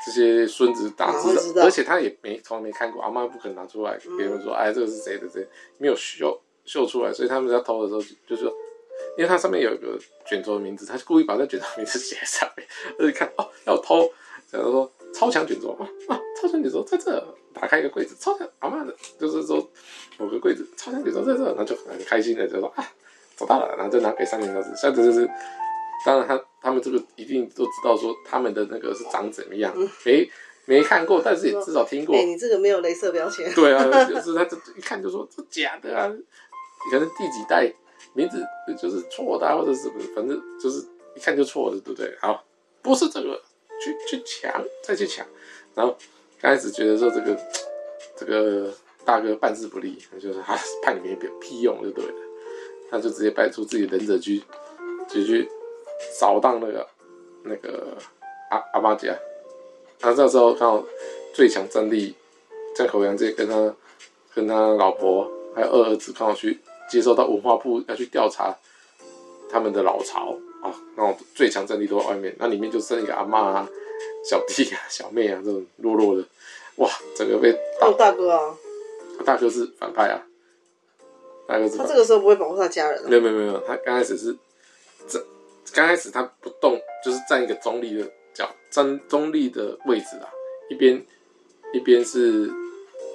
[0.06, 5.48] 这些孙子打知道，知道，而且他也没从来没看过，阿妈不可能拿出来给别人说，哎，这个是谁的谁，
[5.78, 8.52] 没有秀秀出来，所以他们在偷的时候就说，
[9.18, 12.68] 因为它上面有一个卷轴的名字，他就故意把那卷轴名字写在上面，
[13.00, 14.08] 而且看哦要偷，
[14.52, 14.92] 假如说。
[15.14, 16.20] 超强卷轴啊啊！
[16.42, 17.24] 超强卷轴在这，
[17.54, 19.70] 打开一个柜子，超强阿妈的，就是说
[20.18, 22.84] 某个柜子超强卷轴在这，然后就很开心的就说啊，
[23.38, 25.30] 找到了，然后就拿给三年高子，下次就是，
[26.06, 30.30] 当然他他们这个一定都知道说他们的那个是长怎么样，嗯、没
[30.66, 32.14] 没看过，但是也至少听过。
[32.18, 33.54] 哎、欸，你这个没有镭射标签。
[33.54, 36.12] 对啊，就是他这一看就说这假的啊，
[36.92, 37.74] 可能第几代
[38.14, 38.44] 名字
[38.78, 40.86] 就是错的、啊，或者是什么，反正就是
[41.16, 42.16] 一看就错的，对不对？
[42.22, 42.44] 好，
[42.82, 43.42] 不是这个。
[43.82, 45.26] 去去抢，再去抢，
[45.76, 45.94] 然后
[46.40, 47.38] 刚开始觉得说这个
[48.16, 48.74] 这个
[49.04, 52.14] 大哥办事不力，就是他派你们没屁用就对了，
[52.90, 54.42] 他就直接摆出自己忍者去，
[55.10, 55.50] 就去
[56.12, 56.88] 扫荡那个
[57.44, 57.98] 那个
[58.50, 59.18] 阿阿妈家，
[60.00, 60.84] 他这时候刚好
[61.34, 62.16] 最强战力
[62.76, 63.76] 江口洋介跟他
[64.34, 68.56] 跟他老婆还有二儿子刚好去接受到文化部要去调查
[69.50, 70.38] 他们的老巢。
[70.64, 73.70] 啊，那种最强战力都在外面，那里面就剩一个阿妈啊、
[74.24, 76.24] 小弟啊、小妹啊这种弱弱的，
[76.78, 77.52] 哇，整个被
[77.82, 77.92] 打。
[77.92, 78.56] 大哥啊，
[79.26, 80.24] 大哥是反派啊，
[81.46, 81.78] 大哥是。
[81.78, 83.04] 他这个时候不会保护他家人。
[83.10, 84.34] 没有没有没有，他刚开始是
[85.06, 85.22] 这，
[85.72, 90.28] 刚开始他不动，就是站一个中立的角，站中立的位置啊，
[90.70, 91.04] 一边
[91.74, 92.52] 一边是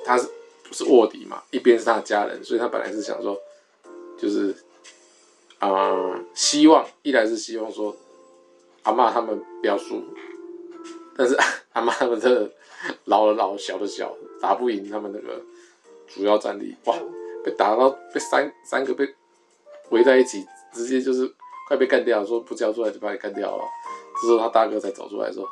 [0.04, 0.28] 他是
[0.64, 3.38] 不是卧底嘛，一边是他的家人，所以他本来是想说，
[4.16, 4.54] 就是。
[5.60, 7.92] 啊、希望一来是希望说
[8.84, 10.00] 阿嬷他们不要输，
[11.16, 11.36] 但是
[11.74, 12.48] 阿妈他们的
[13.06, 15.42] 老的老小的小打不赢他们那个
[16.06, 16.94] 主要战力，哇，
[17.42, 19.12] 被打到被三三个被
[19.88, 21.26] 围在一起，直接就是
[21.68, 23.64] 快被干掉，说不交出来就把你干掉了。
[24.20, 25.46] 这时候他大哥才走出来说，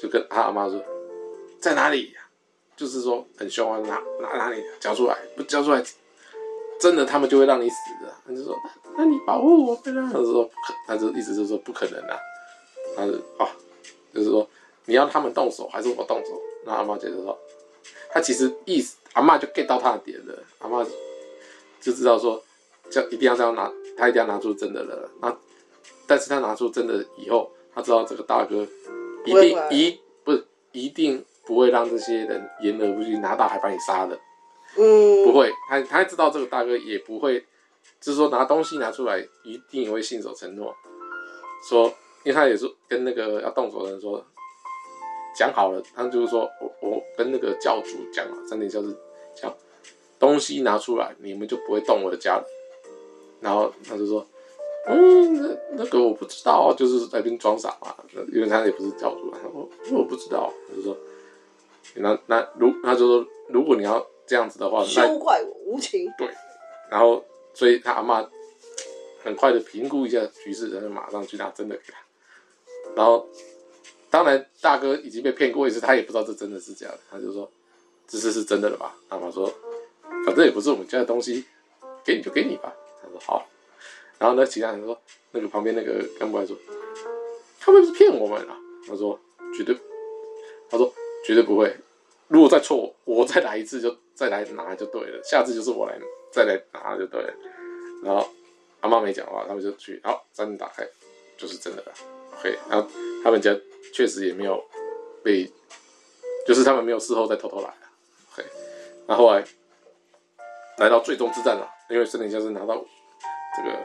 [0.00, 0.80] 就跟他阿妈说
[1.58, 2.14] 在哪里，
[2.76, 5.82] 就是说很凶啊，哪哪哪里交出来，不交出来。
[6.78, 8.14] 真的，他们就会让你死的。
[8.24, 8.56] 他就说
[8.96, 12.16] ：“那你保护我。”他就说：“可。”他就意思就是说不可能啊。
[12.94, 13.50] 他就啊，
[14.14, 14.48] 就是说
[14.84, 16.40] 你要他们动手还是我动手？
[16.64, 17.36] 那阿妈接着说
[18.12, 20.38] ：“他其实意思，阿妈就 get 到他的点了。
[20.58, 20.86] 阿妈
[21.80, 22.40] 就知道说，
[22.88, 23.68] 叫一定要这样拿，
[23.98, 25.10] 他一定要拿出真的了。
[25.20, 25.36] 那
[26.06, 28.66] 但是他拿出真的以后，他知道这个大哥
[29.26, 34.18] 一定一不是一定不会让这些人言而无信，拿到还把你杀的。”
[34.76, 37.40] 嗯，不会，他他知道这个大哥也不会，
[38.00, 40.74] 就是说拿东西拿出来一定也会信守承诺，
[41.66, 41.86] 说，
[42.22, 44.22] 因为他也是跟那个要动手的人说，
[45.34, 48.94] 讲好了，他就是说我我跟那个教主讲了，三点教是
[49.34, 49.52] 讲
[50.18, 52.44] 东西拿出来，你们就不会动我的家人，
[53.40, 54.26] 然后他就说，
[54.86, 57.94] 嗯，那那个我不知道，就是在那边装傻嘛，
[58.32, 60.96] 因为他也不是教主，他说我不知道，他就说，
[61.94, 64.06] 那那如他就说如果你要。
[64.28, 66.06] 这样子的话，休怪我无情。
[66.18, 66.28] 对，
[66.90, 67.24] 然后
[67.54, 68.28] 所以他阿妈
[69.24, 71.98] 很快的评估一下局势，然后马上去拿真的给他。
[72.94, 73.26] 然后
[74.10, 77.50] 当然大哥已经被骗过一次，他也不知道这真的是假的，他就说
[78.06, 78.94] 这次是真的了吧？
[79.08, 79.50] 阿妈说
[80.26, 81.46] 反正也不是我们家的东西，
[82.04, 82.70] 给你就给你吧。
[83.20, 83.48] 好。
[84.18, 85.00] 然后呢，其他人说
[85.30, 86.56] 那个旁边那个干部还说
[87.60, 88.58] 他们是骗我们啊。
[88.86, 89.18] 他说
[89.56, 89.76] 绝对
[90.70, 90.92] 他说
[91.24, 91.76] 绝对不会，
[92.28, 95.98] 如果再错，我再来一次就再来拿就对了，下次就是我来
[96.32, 97.34] 再来拿就对了。
[98.02, 98.26] 然后
[98.80, 100.88] 阿妈没讲话，他们就去，好，三灯打开，
[101.36, 101.92] 就是真的了。
[102.38, 102.88] OK，然后
[103.22, 103.54] 他们家
[103.92, 104.64] 确实也没有
[105.22, 105.50] 被，
[106.46, 107.90] 就是他们没有事后再偷偷来了。
[108.32, 108.48] OK，
[109.06, 109.44] 然后后来
[110.78, 112.82] 来到最终之战了，因为森田孝之拿到
[113.58, 113.78] 这个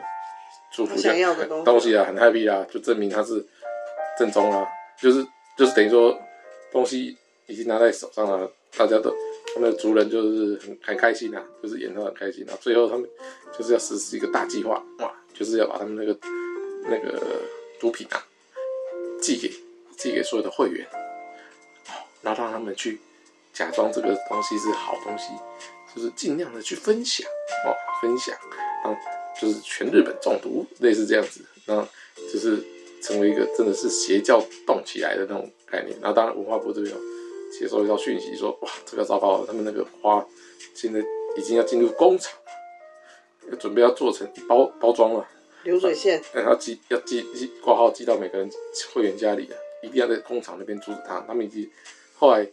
[0.71, 3.45] 祝福想要的东西，东西啊，很 happy 啊，就证明他是
[4.17, 4.67] 正宗啊，
[4.97, 5.25] 就是
[5.57, 6.17] 就是等于说
[6.71, 7.17] 东西
[7.47, 9.13] 已经拿在手上了，大家都
[9.53, 12.53] 他们的族人就是很很开心啊，就是演得很开心啊。
[12.61, 13.07] 最后他们
[13.57, 16.17] 就是要实施一个大计划，哇，就是要把他们那个
[16.89, 17.21] 那个
[17.79, 18.23] 毒品啊
[19.21, 19.51] 寄给
[19.97, 20.87] 寄给所有的会员，
[22.21, 22.99] 然后让他们去
[23.53, 25.33] 假装这个东西是好东西，
[25.95, 27.27] 就是尽量的去分享
[27.65, 28.35] 哦，分享，
[28.83, 28.99] 然后
[29.39, 31.87] 就是全日本中毒，类似这样子，然后
[32.31, 32.63] 就是。
[33.03, 37.01] 成为一个真的是邪教动起来的那种概念，然后当然文化部这边有
[37.51, 40.25] 接收一条讯息说，哇，这个糟糕了，他们那个花
[40.73, 41.01] 现在
[41.35, 42.31] 已经要进入工厂，
[43.51, 45.27] 要准备要做成包包装了，
[45.63, 48.49] 流水线，然后寄要寄寄挂号寄到每个人
[48.93, 51.19] 会员家里啊，一定要在工厂那边阻止他。
[51.27, 51.69] 他们已经
[52.15, 52.49] 后来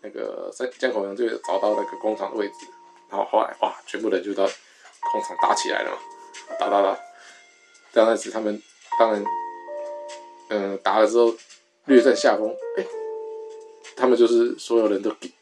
[0.00, 2.66] 那个在江口洋就找到那个工厂的位置，
[3.08, 4.42] 然后后来哇，全部人就到
[5.12, 5.96] 工厂打起来了嘛，
[6.58, 6.98] 打打打，
[7.92, 8.60] 刚开始他们
[8.98, 9.24] 当然。
[10.54, 11.34] 嗯，打了之后
[11.86, 12.84] 略占下风，哎、
[13.96, 15.32] 他们就是所有人都给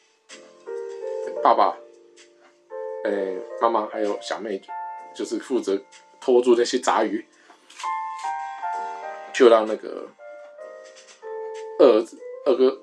[1.42, 1.76] 爸爸、
[3.04, 4.62] 哎、妈妈还有小妹，
[5.12, 5.76] 就是负责
[6.20, 7.26] 拖住那些杂鱼，
[9.32, 10.06] 就让那个
[11.80, 12.78] 二儿子二哥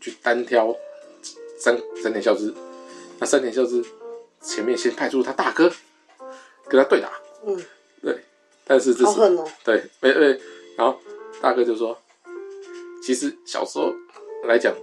[0.00, 0.74] 去单挑
[1.58, 2.54] 三三田孝之。
[3.18, 3.84] 那三田孝之
[4.40, 5.70] 前面先派出他大哥
[6.68, 7.10] 跟他对打，
[7.44, 7.64] 嗯，
[8.02, 8.18] 对，
[8.64, 10.40] 但是这是、喔、对，没没，
[10.76, 10.98] 然后。
[11.42, 11.96] 大哥就说
[13.04, 13.92] ：“其实小时候
[14.44, 14.74] 来讲，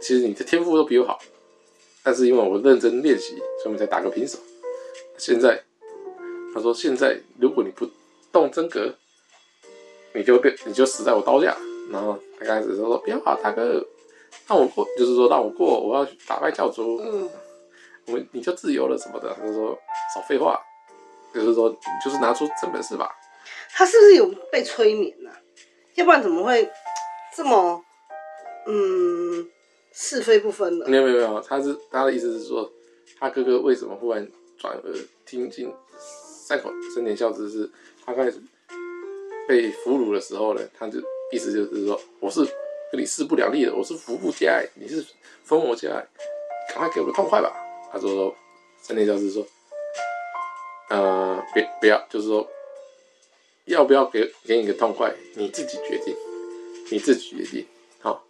[0.00, 1.18] 其实你的天赋都比我好，
[2.02, 4.38] 但是因为我认真练习，所以我们才打个平手。
[5.18, 5.62] 现在，
[6.54, 7.86] 他说现在如果你不
[8.32, 8.94] 动真格，
[10.14, 11.54] 你就变，你就死在我刀下。
[11.92, 13.86] 然后他开始说：不要啊，大哥，
[14.48, 17.28] 让我过，就是说让我过，我要去打败教主，嗯，
[18.06, 19.36] 我们你就自由了什么的。
[19.38, 19.78] 他就说
[20.14, 20.58] 少废话，
[21.34, 21.70] 就是说
[22.04, 23.10] 就是拿出真本事吧。
[23.72, 25.36] 他是不是有被催眠呢、啊？”
[25.94, 26.70] 要不然怎么会
[27.36, 27.84] 这么
[28.66, 29.48] 嗯
[29.92, 30.86] 是非不分呢？
[30.88, 32.70] 没有没有没有，他是他的意思是说，
[33.18, 34.26] 他哥哥为什么忽然
[34.58, 34.94] 转而
[35.26, 35.72] 听进
[36.46, 37.50] 山口森田孝之？
[37.50, 37.70] 是
[38.06, 38.40] 他开始
[39.48, 40.62] 被俘虏的时候呢？
[40.78, 41.00] 他就
[41.32, 42.40] 意思就是说，我是
[42.92, 45.04] 跟你势不两立的，我是服部家，你是
[45.44, 45.88] 风魔家，
[46.68, 47.52] 赶快给我个痛快吧！
[47.92, 48.34] 他说说
[48.80, 49.44] 森田孝之说，
[50.90, 52.46] 呃，别不要，就是说。
[53.66, 55.14] 要不要给给你个痛快？
[55.36, 56.12] 你自己决定，
[56.90, 57.64] 你自己决定。
[58.00, 58.24] 好，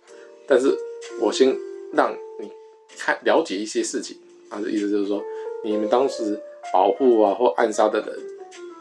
[0.46, 0.76] 但是
[1.18, 1.56] 我先
[1.94, 2.50] 让你
[2.98, 4.18] 看了解一些事情。
[4.50, 5.22] 他的意思就是说，
[5.64, 6.38] 你们当时
[6.74, 8.18] 保护啊或暗杀的人，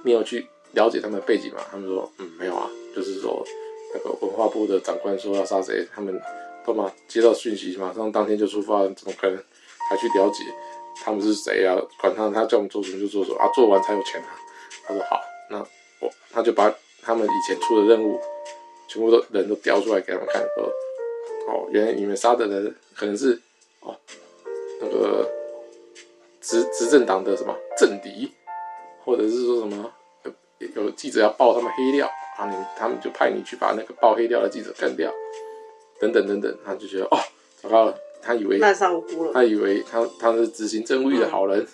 [0.03, 1.63] 你有去了解他们的背景嘛？
[1.71, 3.41] 他们说，嗯，没有啊，就是说
[3.93, 6.19] 那个文化部的长官说要杀谁，他们
[6.65, 9.37] 都嘛接到讯息，马上当天就出发，怎么可能
[9.89, 10.43] 还去了解
[11.03, 11.75] 他们是谁啊？
[11.99, 14.35] 管他，他叫我们做什么就做什么啊，做完才有钱啊。
[14.85, 15.19] 他说好，
[15.49, 15.65] 那。
[16.01, 18.17] 我，他就把他们以前出的任务，
[18.87, 20.63] 全部都人都调出来给他们看，说，
[21.45, 23.37] 哦，原来你们杀的人可能是
[23.81, 23.93] 哦
[24.79, 25.29] 那个
[26.39, 28.31] 执执政党的什么政敌，
[29.03, 29.91] 或者是说什么
[30.59, 35.13] 有，有记者要爆他们黑料啊，你他们就派你去把那个爆黑料的记者干掉，
[35.99, 37.19] 等等等等，他就觉得哦，
[37.61, 38.59] 糟糕了，他以为
[39.33, 41.67] 他以为他他是执行正义的好人，嗯、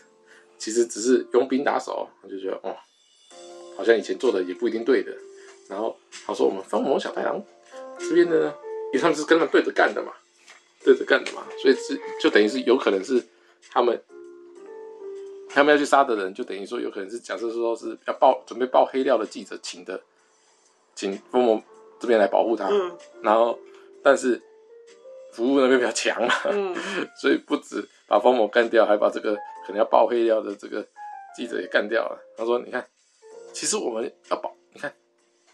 [0.57, 2.75] 其实只是佣兵打手，他就觉得哦。
[3.77, 5.11] 好像以前做的也不一定对的，
[5.67, 7.43] 然后他说我们方魔小太郎
[7.99, 8.53] 这边的呢，
[8.93, 10.13] 因为他们是跟他对着干的嘛，
[10.81, 13.21] 对着干的嘛，所以是就等于是有可能是
[13.69, 14.01] 他们
[15.49, 20.01] 他们要去杀的人，就等于说有可能是假设说是要报准备爆黑料的记者请的，
[20.95, 21.61] 请风魔
[21.99, 23.59] 这边来保护他，嗯、然后
[24.01, 24.41] 但是
[25.35, 26.75] 服务那边比较强嘛，嗯、
[27.21, 30.85] 所以不止把方某干掉，还把这个可能要爆黑料的这个
[31.35, 32.19] 记者也干掉了。
[32.37, 32.85] 他说你看。
[33.53, 34.93] 其实我们要爆，你看，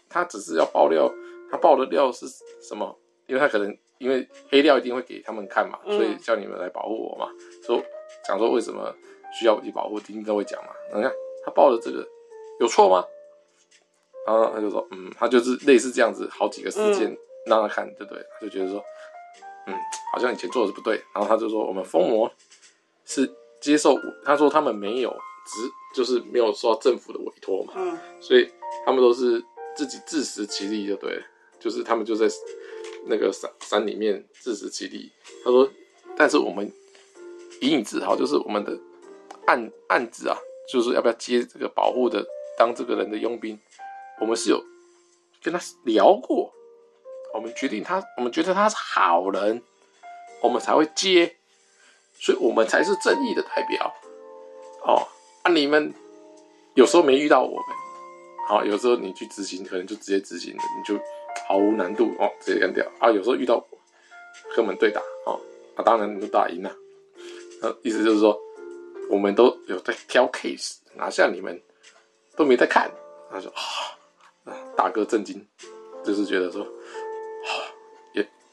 [0.08, 1.08] 他只是要爆料，
[1.48, 2.26] 他爆的料是
[2.60, 2.98] 什么？
[3.28, 7.30] 因为他可能因为黑料一定会给他们看嘛，所以叫你们来保护我嘛。
[7.64, 7.80] 说
[8.24, 8.92] 讲说为什么
[9.32, 10.70] 需要你保护，一定都会讲嘛。
[10.92, 11.12] 你看
[11.44, 12.04] 他爆的这个
[12.58, 13.06] 有错吗？
[14.26, 17.16] 然后他就说，嗯，他就是类似这样子，好几个事件
[17.46, 18.20] 让他看，对不对？
[18.34, 18.84] 他就觉得说，
[19.66, 19.74] 嗯，
[20.12, 21.02] 好像以前做的是不对。
[21.14, 22.30] 然后他就说，我们疯魔
[23.04, 25.14] 是接受，他说他们没有。
[25.44, 25.58] 只
[25.92, 28.48] 就是没有受到政府的委托嘛，嗯，所以
[28.86, 29.44] 他们都是
[29.74, 31.22] 自己自食其力就对了，
[31.58, 32.28] 就是他们就在
[33.06, 35.10] 那个山山里面自食其力。
[35.44, 35.68] 他说，
[36.16, 36.72] 但是我们
[37.60, 38.78] 隐隐自豪，就是我们的
[39.46, 40.38] 案案子啊，
[40.72, 42.24] 就是要不要接这个保护的
[42.56, 43.58] 当这个人的佣兵，
[44.20, 44.62] 我们是有
[45.42, 46.54] 跟他聊过，
[47.34, 49.62] 我们决定他，我们觉得他是好人，
[50.42, 51.36] 我们才会接，
[52.14, 53.94] 所以我们才是正义的代表。
[54.84, 55.06] 哦，
[55.42, 55.92] 啊，你们
[56.74, 57.76] 有时候没遇到我们，
[58.48, 61.00] 好，有时候你去执行，可能就直接执行了，你就
[61.48, 63.10] 毫无难度哦，直接干掉啊。
[63.10, 63.58] 有时候遇到
[64.50, 65.40] 和我们对打，哦，
[65.76, 66.74] 啊，当然你都打赢了。
[67.60, 68.38] 那意思就是说，
[69.08, 71.62] 我们都有在挑 case，拿下你们
[72.36, 72.90] 都没在看。
[73.30, 73.50] 他说
[74.44, 75.46] 啊，大哥震惊，
[76.04, 76.66] 就是觉得说，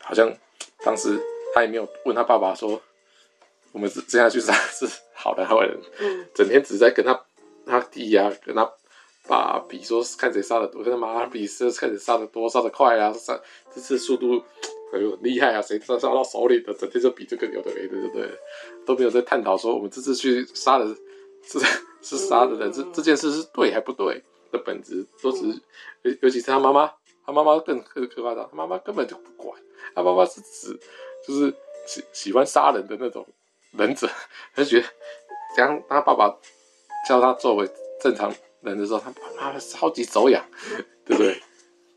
[0.10, 0.30] 好像
[0.84, 1.18] 当时
[1.54, 2.82] 他也没有问他爸爸说。
[3.72, 7.24] 我们这样去杀是好的坏人，嗯，整天只在跟他
[7.68, 8.68] 他弟呀、啊，跟他
[9.28, 13.40] 爸比说看谁杀的多，跟他妈比说看谁杀的多，杀的快啊，杀
[13.72, 14.44] 这次速度
[14.92, 18.30] 哎呦很厉害啊，谁杀杀到手里的，整天就比这个有的没的，对不对？
[18.88, 20.88] 都没有在探讨说我们这次去杀的
[21.44, 21.60] 是
[22.02, 24.20] 是杀的人，这这件事是对还不对
[24.52, 25.62] 的本质，都只是
[26.02, 26.92] 尤尤其是他妈妈，
[27.30, 29.62] 他妈妈更更可怕的，他妈妈根本就不管，
[29.94, 30.80] 他妈妈是指
[31.28, 31.54] 就是
[31.86, 33.26] 喜喜欢杀人的那种。
[33.78, 34.10] 忍者，
[34.56, 34.88] 他就觉得，
[35.56, 36.28] 当他爸爸
[37.08, 37.70] 叫他作为
[38.02, 40.44] 正常人的时候，他爸妈超级走眼，
[41.06, 41.40] 对不对？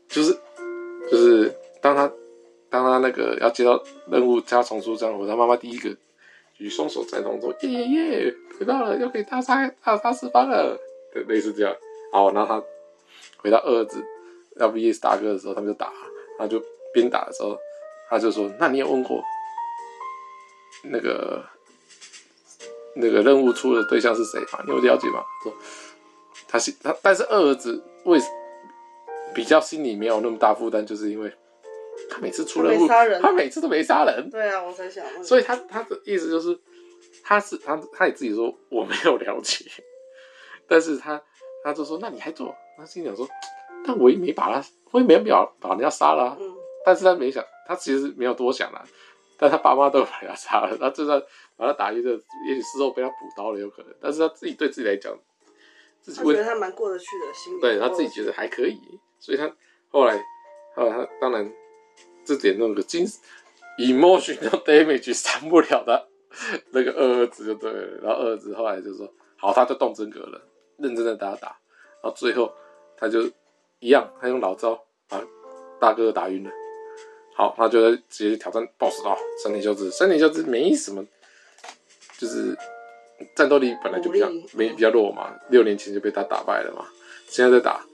[0.07, 0.37] 就是
[1.09, 2.07] 就是当他
[2.69, 5.89] 当他那个要接到任务，叫他重出江湖，他妈妈第一个
[6.53, 10.79] 举双手赞同说，耶耶耶，回到了，又可以大杀大杀四方了，
[11.11, 11.75] 对，类似这样。
[12.11, 12.63] 好，然后他
[13.41, 13.99] 回到二儿子
[14.57, 15.91] 要 VS 大哥的时候，他们就打，
[16.37, 16.61] 他就
[16.93, 17.57] 边打的时候，
[18.09, 19.23] 他就说：“那你有问过
[20.83, 21.43] 那个？”
[22.95, 24.63] 那个任务出的对象是谁吗？
[24.67, 25.23] 你有了解吗？
[25.43, 25.51] 说
[26.47, 28.19] 他心他，但是二儿子为
[29.33, 31.33] 比较心里没有那么大负担，就是因为
[32.07, 34.29] 他每次出任务，他，他每次都没杀人。
[34.29, 35.23] 对啊，我才想问。
[35.23, 36.55] 所以他他的意思就是，
[37.23, 39.65] 他是他他也自己说我没有了解，
[40.69, 41.19] 但是他
[41.63, 42.55] 他就说那你还做？
[42.77, 43.27] 他心里想说，
[43.85, 46.37] 但我也没把他，我也没有把把人家杀了，啊。
[46.39, 46.53] 嗯。
[46.85, 48.83] 但是他没想，他其实没有多想了。
[49.37, 51.21] 但他爸妈都把他杀了，他就算
[51.57, 52.11] 把他打晕了，
[52.47, 53.93] 也许事后被他补刀了，有可能。
[53.99, 55.13] 但是他自己对自己来讲，
[56.01, 58.77] 自己觉得他蛮过得去的，心里对他自己觉得还可以，
[59.19, 59.51] 所以他
[59.89, 60.17] 后来，
[60.75, 61.51] 后来他当然
[62.23, 63.05] 这点那个精
[63.79, 66.07] emotional damage 删不了的，
[66.71, 68.01] 那个二儿子就对了。
[68.01, 70.41] 然后二儿子后来就说，好，他就动真格了，
[70.77, 71.47] 认真的打打，
[72.01, 72.53] 然后最后
[72.95, 73.21] 他就
[73.83, 75.21] 一样，他用老招把
[75.77, 76.49] 大哥打晕了。
[77.35, 79.91] 好，那就在直接挑战 BOSS 啊，山田孝之。
[79.91, 81.05] 山田孝之没什么，
[82.17, 82.57] 就是
[83.35, 86.85] 战斗力本来就比较没比较弱嘛，六年前就被他打败了嘛，
[87.27, 87.85] 现在在打，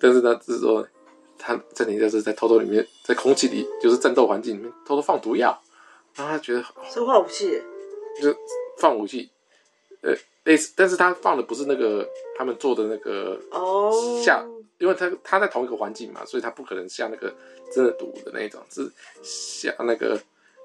[0.00, 0.88] 但是呢，就是说
[1.36, 5.60] 他山田孝之在偷偷里面，在空气里，就是战斗环境里面偷偷放毒药，
[6.14, 7.60] 然后他觉得生化武器，
[8.22, 8.34] 就
[8.78, 9.30] 放武器，
[10.00, 10.14] 呃，
[10.44, 13.90] 类似，但是他放的不是那个他们做的那个哦
[14.24, 14.44] 下。
[14.78, 17.32] 因为他他在同一个环境嘛，所以他不可能下那个
[17.72, 18.90] 真的毒的那种，是
[19.22, 20.20] 下那个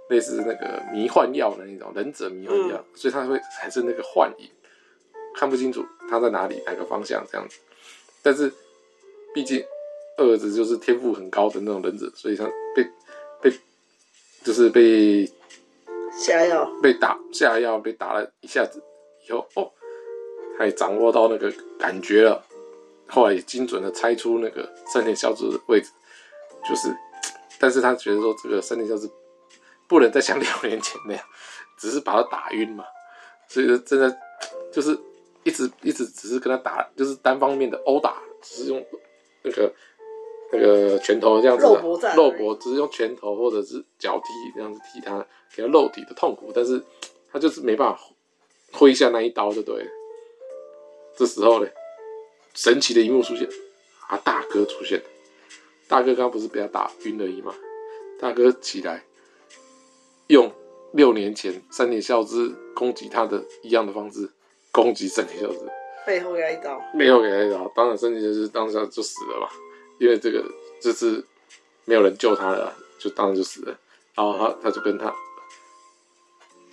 [0.09, 4.49] 类似那个迷幻药的那种忍者迷幻药，嗯、所以他会产生那个幻影，
[5.36, 7.59] 看不清楚他在哪里哪个方向这样子。
[8.23, 8.51] 但是
[9.32, 9.63] 毕竟
[10.17, 12.84] 二儿子就是天赋很高的那种忍者，所以他被
[13.39, 13.57] 被
[14.43, 15.32] 就是被
[16.11, 18.82] 下药被打下药被打了一下子
[19.30, 19.71] 以后哦，
[20.57, 22.43] 他也掌握到那个感觉了。
[23.07, 25.89] 后来也精准的猜出那个三田孝之的位置，
[26.63, 26.95] 就是，
[27.59, 29.09] 但是他觉得说这个三田孝之
[29.88, 31.23] 不能再像六年前那样，
[31.75, 32.84] 只是把他打晕嘛，
[33.47, 34.15] 所以说真的
[34.71, 34.95] 就是
[35.43, 38.86] 一直一直只是跟他打，就是单方面的殴打，只是用
[39.41, 39.73] 那个
[40.51, 41.63] 那个拳头这样子，
[42.15, 45.25] 肉搏只是用拳头或者是脚踢这样子踢他，
[45.55, 46.80] 给他肉体的痛苦，但是
[47.32, 47.99] 他就是没办法
[48.72, 49.89] 挥下那一刀就对了，
[51.15, 51.70] 这时候呢。
[52.55, 53.47] 神奇的一幕出现，
[54.07, 55.01] 啊，大哥出现，
[55.88, 57.53] 大哥刚刚不是被他打晕而已吗？
[58.20, 59.05] 大哥起来，
[60.28, 60.51] 用
[60.91, 64.28] 六年前三年孝之攻击他的一样的方式
[64.72, 65.59] 攻击三年孝之，
[66.07, 69.47] 背后给他一刀，背后给他一刀，当然三年孝之当下就死了嘛，
[69.99, 70.43] 因为这个
[70.82, 71.24] 这次
[71.86, 73.80] 没有人救他了，就当然就死了。
[74.15, 75.15] 然后他他就跟他，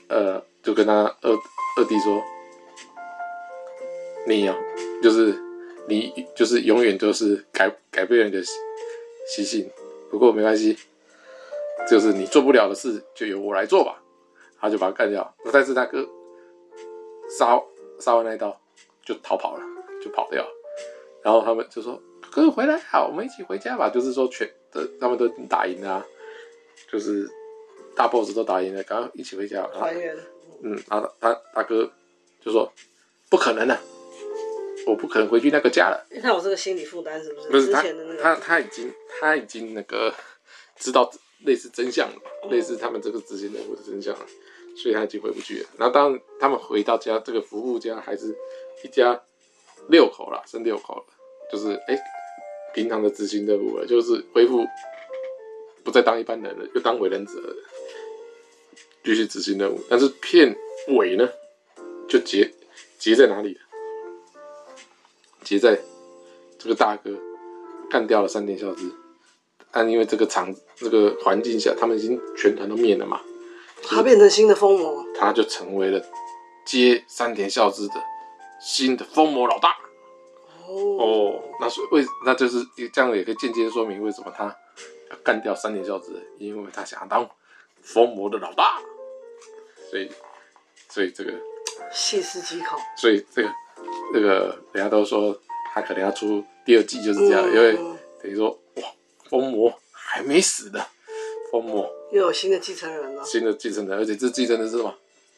[0.08, 1.36] 呃，就跟他二
[1.76, 2.22] 二弟说，
[4.26, 4.56] 你呀，
[5.02, 5.42] 就是。
[5.88, 8.42] 你就是永远都是改改变人的
[9.28, 9.70] 习性，
[10.10, 10.76] 不过没关系，
[11.88, 14.02] 就是你做不了的事就由我来做吧。
[14.58, 16.04] 他就把他干掉，但是他哥
[17.38, 17.62] 杀
[18.00, 18.60] 杀完那一刀
[19.04, 19.62] 就逃跑了，
[20.02, 20.44] 就跑掉。
[21.22, 22.02] 然后他们就说
[22.32, 26.06] ：“哥哥回来好，我们一起回家吧。”就是说全的他们都打赢了啊，
[26.90, 27.30] 就是
[27.94, 30.16] 大 boss 都打赢了，赶快一起回家团圆。
[30.62, 31.90] 嗯，他他大哥
[32.44, 32.72] 就说
[33.28, 33.80] 不可能的、啊，
[34.86, 36.06] 我不可能回去那个家了。
[36.10, 37.48] 因为他有这个心理负担，是不是？
[37.48, 37.82] 不是他，
[38.22, 40.12] 他他已经他已经那个
[40.76, 41.10] 知道
[41.44, 44.26] 类似真相了，嗯、类似他们这个执行任务的真相了，
[44.76, 45.68] 所以他已经回不去了。
[45.76, 48.34] 然后当他们回到家，这个服务家还是
[48.84, 49.20] 一家
[49.88, 51.04] 六口了，剩六口了，
[51.50, 52.00] 就是哎、欸，
[52.74, 54.64] 平常的执行任务了，就是恢复
[55.84, 57.56] 不再当一般人了，又当为人者了。
[59.06, 60.52] 继续执行任务，但是片
[60.88, 61.28] 尾呢，
[62.08, 62.52] 就结
[62.98, 63.60] 结在哪里了？
[65.44, 65.78] 结在
[66.58, 67.16] 这个大哥
[67.88, 68.90] 干掉了山田孝之，
[69.70, 73.20] 但因为这个场这个环境下，他们已经全团都灭了嘛，
[73.84, 76.04] 他变成新的疯魔，他就成为了
[76.64, 77.94] 接山田孝之的
[78.60, 79.76] 新的疯魔老大。
[80.66, 82.58] 哦，哦，那所以为那就是
[82.92, 84.46] 这样也可以间接说明为什么他
[85.12, 87.30] 要干掉三田孝之，因为他想要当
[87.80, 88.82] 疯魔的老大。
[89.90, 90.10] 所以，
[90.88, 91.32] 所以这个
[91.92, 92.78] 细思极恐。
[92.96, 93.48] 所以这个，
[94.12, 95.38] 这个人家都说
[95.72, 97.74] 他可能要出第二季，就是这样，嗯、因为
[98.22, 98.82] 等于说哇，
[99.30, 100.84] 疯魔还没死的，
[101.52, 103.24] 疯魔又有新的继承人了。
[103.24, 104.92] 新的继承人，而且这继承人是什么？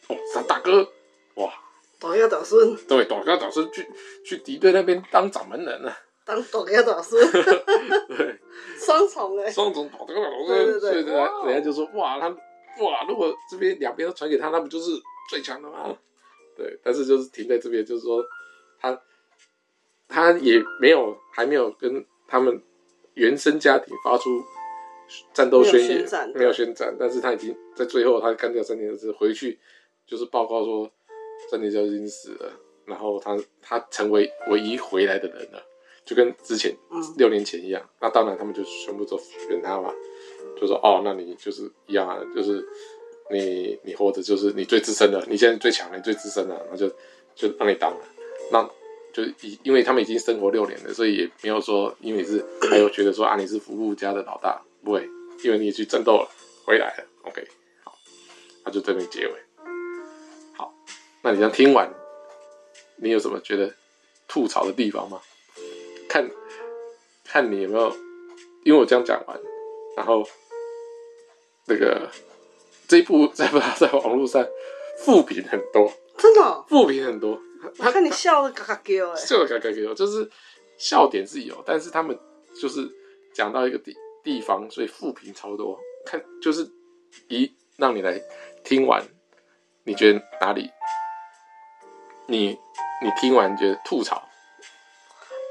[0.09, 0.83] 哦，他大哥，
[1.35, 1.53] 哇，
[1.99, 2.77] 大哥大孙。
[2.87, 3.87] 对，大哥大孙去
[4.25, 5.95] 去敌对那边当掌门人了。
[6.25, 7.31] 当大哥大孙。
[7.33, 8.39] 对。
[8.81, 9.51] 双重哎。
[9.51, 10.47] 双重大哥大孙。
[10.47, 10.81] 对对对。
[10.81, 12.35] 所以人家人家就说哇他。
[12.81, 13.05] 哇！
[13.09, 14.91] 如果这边两边都传给他，那不就是
[15.31, 15.97] 最强的吗？
[16.57, 18.25] 对，但是就是停在这边，就是说
[18.81, 19.01] 他
[20.09, 22.63] 他也没有还没有跟他们
[23.15, 24.43] 原生家庭发出
[25.33, 29.59] 战斗宣言，没有宣战，但是他已经在最后他干掉三年的时候回去，
[30.07, 30.91] 就是报告说
[31.51, 32.53] 三年就已经死了，
[32.87, 35.63] 然后他他成为唯一回来的人了，
[36.09, 36.75] 就跟之前
[37.19, 37.87] 六年前一样。
[38.01, 39.93] 那当然他们就全部都选他嘛。
[40.59, 42.67] 就说哦，那你就是一样啊，就是
[43.31, 46.89] 你你活着就是你最资深的，你现在最强的，你最资深的，那就
[47.35, 48.01] 就让你当了。
[48.51, 48.63] 那
[49.13, 55.07] 就因因为他们已经生活六年了，所以也没有说因为是还有觉得说啊你是服务家的老大，不会，
[55.45, 56.29] 因为你也去战斗了，
[56.65, 57.05] 回来了。
[57.23, 57.47] OK，
[57.85, 57.93] 好，
[58.65, 59.33] 那就这边结尾。
[60.57, 60.75] 好，
[61.23, 61.93] 那你这样听完，
[62.97, 63.73] 你有什么觉得
[64.27, 65.21] 吐槽的地方吗？
[66.09, 66.29] 看
[67.25, 67.91] 看你有没有，
[68.65, 69.41] 因为我这样讲完，
[69.97, 70.27] 然后。
[71.71, 72.11] 那个
[72.87, 74.43] 这一部在不在网络上
[75.05, 77.39] 负评很多，真的负评很多。
[77.77, 80.31] 我看你笑的嘎嘎叫哎， 笑的嘎嘎叫，就是
[80.79, 82.19] 笑点是有，但是他们
[82.59, 82.89] 就是
[83.35, 83.95] 讲到一个地
[84.25, 85.79] 地方，所以负评超多。
[86.07, 86.67] 看就是
[87.29, 88.19] 一让你来
[88.65, 89.07] 听完，
[89.85, 90.71] 你觉得哪里？
[92.29, 92.59] 你
[93.03, 94.27] 你听完觉得吐槽？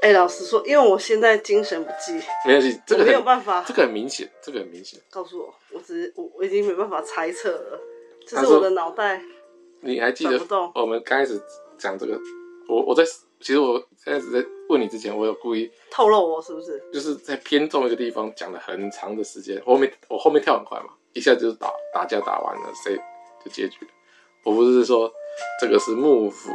[0.00, 2.12] 哎、欸，老实说，因为我现在精神不济，
[2.46, 5.00] 没关系，这个没有办法，这个很明显，这个很明显。
[5.10, 7.80] 告诉我，我只是我我已经没办法猜测了，
[8.24, 9.20] 这是我的脑袋。
[9.80, 10.40] 你还记得
[10.76, 11.40] 我们刚开始
[11.76, 12.16] 讲这个？
[12.68, 13.02] 我我在
[13.40, 16.80] 其实我开始在问你之前，我有故意透露我是不是？
[16.92, 22.96] 就是在偏重一个地方讲了很长的时间，我后面我后面跳很快嘛，一下就是打打架打完了，谁
[23.44, 23.90] 就结局了。
[24.44, 25.12] 我不是说
[25.60, 26.50] 这个是幕府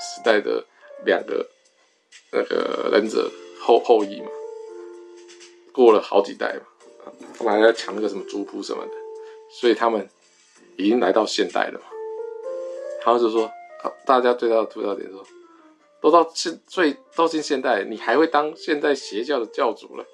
[0.00, 0.66] 时代的
[1.04, 1.48] 两个。
[2.30, 4.28] 那个忍者后后裔嘛，
[5.72, 8.92] 过了好几代嘛，他们还在抢那个什么族谱什么的，
[9.50, 10.08] 所以他们
[10.76, 11.86] 已经来到现代了嘛。
[13.04, 13.50] 然后就说，
[14.04, 15.24] 大家最大的吐槽点说，
[16.00, 20.04] 都到现最都进现代，你还会当现在邪教的教主了？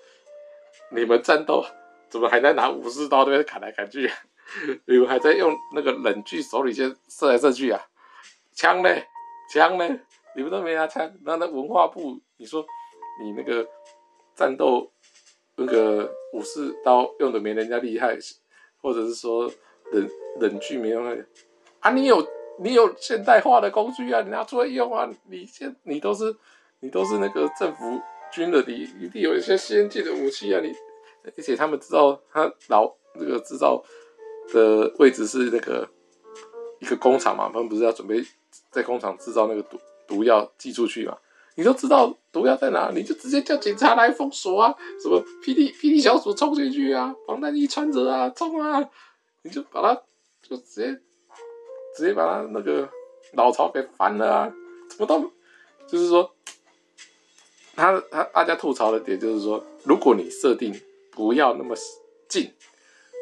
[0.90, 1.64] 你们战斗
[2.08, 4.08] 怎么还在拿武士刀对砍来砍去？
[4.86, 7.80] 你们还在用那个冷锯手里剑射来射去啊？
[8.54, 8.88] 枪呢？
[9.50, 10.00] 枪呢？
[10.36, 12.64] 你们都没拿枪，那那文化部，你说
[13.22, 13.66] 你那个
[14.34, 14.90] 战斗
[15.56, 18.18] 那个武士刀用的没人家厉害，
[18.82, 19.50] 或者是说
[19.92, 20.08] 冷
[20.40, 21.06] 冷具没用
[21.80, 21.90] 啊？
[21.90, 22.26] 你有
[22.58, 25.08] 你有现代化的工具啊，你拿出来用啊！
[25.28, 26.34] 你现你都是
[26.80, 28.00] 你都是那个政府
[28.32, 30.60] 军的，你一定有一些先进的武器啊！
[30.60, 30.72] 你
[31.24, 33.82] 而且他们知道他老那个制造
[34.52, 35.88] 的位置是那个
[36.80, 38.22] 一个工厂嘛，他们不是要准备
[38.70, 39.78] 在工厂制造那个毒。
[40.14, 41.18] 毒药寄出去嘛？
[41.56, 44.72] 你都知道毒药在哪，你就直接叫警察来封锁啊！
[45.02, 48.88] 什么霹雳霹雳小组冲进去啊，防弹衣穿着啊，冲啊！
[49.42, 50.00] 你就把他
[50.42, 51.00] 就直接
[51.96, 52.88] 直接把他那个
[53.32, 54.52] 老巢给翻了啊！
[54.88, 55.20] 怎么都
[55.88, 56.32] 就是说，
[57.74, 60.72] 他他大家吐槽的点就是说，如果你设定
[61.10, 61.74] 不要那么
[62.28, 62.52] 近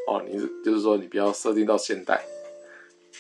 [0.07, 2.23] 哦，你就是说你不要设定到现代。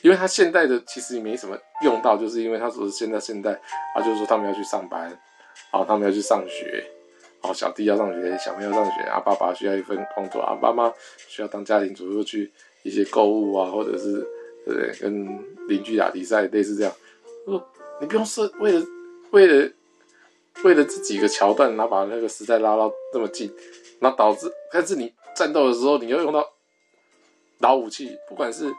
[0.00, 3.52] 因为他现代的其实也没什么用到，就是因为他说现在现代
[3.94, 5.10] 啊，就是说他们要去上班，
[5.70, 6.84] 啊，他们要去上学，
[7.42, 10.92] 哦，小弟要上学，小妹要上学，啊，爸爸需要一份工作，啊，妈妈
[11.28, 12.52] 需要当家庭主妇去
[12.82, 14.26] 一些购物啊，或者是
[14.64, 14.92] 对？
[15.00, 15.26] 跟
[15.68, 16.92] 邻居打比赛，类似这样。
[17.44, 17.68] 说
[18.00, 18.84] 你不用设为了
[19.30, 19.70] 为了
[20.64, 23.52] 为了这几个桥段，然后把那个时代拉到这么近，
[24.00, 26.44] 然后导致，但是你战斗的时候，你要用到
[27.58, 28.72] 老武器，不管是，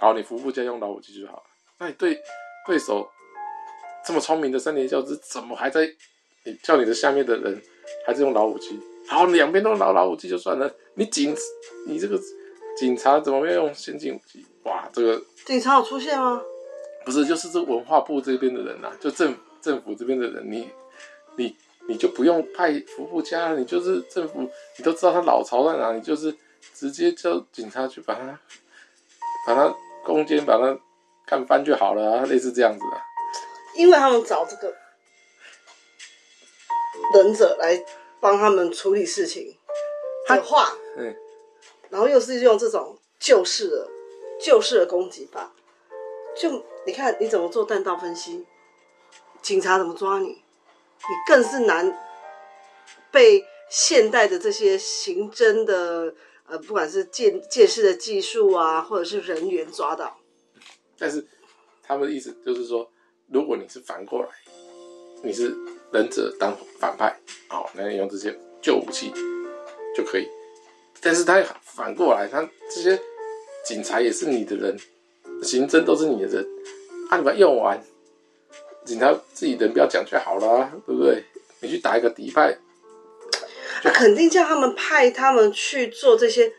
[0.00, 1.42] 好，你服部家用老武器就好了。
[1.78, 2.20] 那你对
[2.66, 3.08] 对手
[4.04, 5.86] 这么聪明的山田孝之，怎么还在
[6.44, 7.60] 你叫你的下面的人
[8.06, 8.80] 还是用老武器？
[9.08, 11.34] 好，两边都老老武器就算了，你警
[11.86, 12.18] 你这个
[12.76, 14.44] 警察怎么没有用先进武器？
[14.64, 16.42] 哇，这个警察有出现吗？
[17.04, 20.68] 不是，就是这文化部这边的人呐、啊，就政政府这边的人，你
[21.36, 21.56] 你
[21.88, 24.42] 你就不用派服部家，你就是政府，
[24.76, 26.34] 你都知道他老巢在哪里，你就是
[26.74, 28.40] 直接叫警察去把他
[29.46, 29.72] 把他
[30.04, 30.76] 攻坚，把他
[31.26, 33.02] 干翻就好了啊，类似这样子的。
[33.74, 34.74] 因为他们找这个
[37.14, 37.84] 忍者来
[38.20, 39.56] 帮他们处理事情
[40.28, 41.14] 的话，嗯，
[41.90, 43.88] 然后又是用这种旧式的
[44.40, 45.52] 旧式的攻击法，
[46.36, 46.64] 就。
[46.86, 48.46] 你看你怎么做弹道分析？
[49.42, 50.28] 警察怎么抓你？
[50.28, 50.44] 你
[51.26, 51.98] 更是难
[53.10, 56.14] 被现代的这些刑侦的
[56.46, 60.16] 呃，不管是鉴鉴识的技术啊，或者是人员抓到。
[60.98, 61.24] 但是
[61.82, 62.90] 他们的意思就是说，
[63.28, 64.28] 如果你是反过来，
[65.22, 65.54] 你是
[65.92, 67.18] 忍者当反派，
[67.48, 69.12] 好，那你用这些旧武器
[69.96, 70.28] 就可以。
[71.00, 73.00] 但是他反过来，他这些
[73.64, 74.76] 警察也是你的人，
[75.42, 76.46] 刑侦都是你的人。
[77.10, 77.80] 啊，你把它用完，
[78.84, 81.22] 警察自己人不要讲就好了，对不对？
[81.60, 82.58] 你去打一个敌派，
[83.82, 86.52] 那肯定叫他们派他们去做这些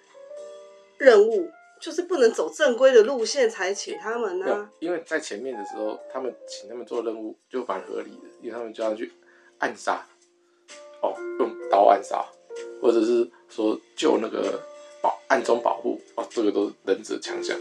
[0.97, 4.71] 任务，就是不能走正规的路线才请他们呢、啊。
[4.79, 9.11] 因为在前面的时候，他们请他们做任务就蛮合理的，因为他们就要去
[9.59, 10.05] 暗杀，
[11.01, 12.25] 哦，用刀暗杀，
[12.81, 14.59] 或者是说救那个
[15.01, 17.57] 保暗中保护，哦，这个都是忍者强项，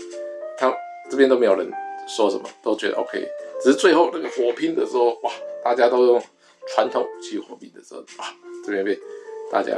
[0.59, 0.73] 他
[1.11, 1.71] 这边都没有人。
[2.09, 3.29] 说什么都觉得 OK，
[3.61, 5.33] 只是最后那个火拼的时候，哇，
[5.65, 6.23] 大家都用
[6.69, 8.33] 传统武器火拼的时候，啊，
[8.65, 8.97] 这边被
[9.51, 9.73] 大家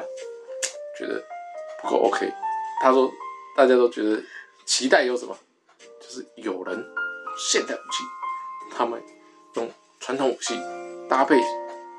[0.99, 1.25] 觉得
[1.81, 2.31] 不够 OK。
[2.83, 3.11] 他说，
[3.59, 4.23] 大家都觉得
[4.65, 5.37] 期待有什么，
[6.01, 6.87] 就是有人
[7.37, 8.05] 现代武器，
[8.71, 9.03] 他们
[9.57, 10.55] 用传统武器
[11.09, 11.35] 搭配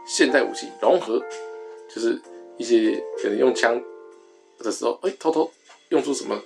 [0.07, 1.21] 现代武器融合，
[1.93, 2.17] 就是
[2.57, 3.77] 一些可能用枪
[4.59, 5.51] 的时候，哎，偷偷
[5.89, 6.41] 用出什么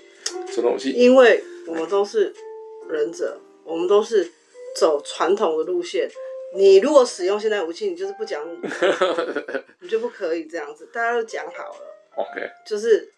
[0.47, 0.89] 传统武器？
[0.93, 2.34] 因为我们都是
[2.89, 3.39] 忍者。
[3.64, 4.30] 我们都是
[4.76, 6.09] 走传统的路线。
[6.55, 8.59] 你如果使用现代武器，你就是不讲武，
[9.80, 10.89] 你就不可以这样子。
[10.91, 13.09] 大家都讲好了，OK，就是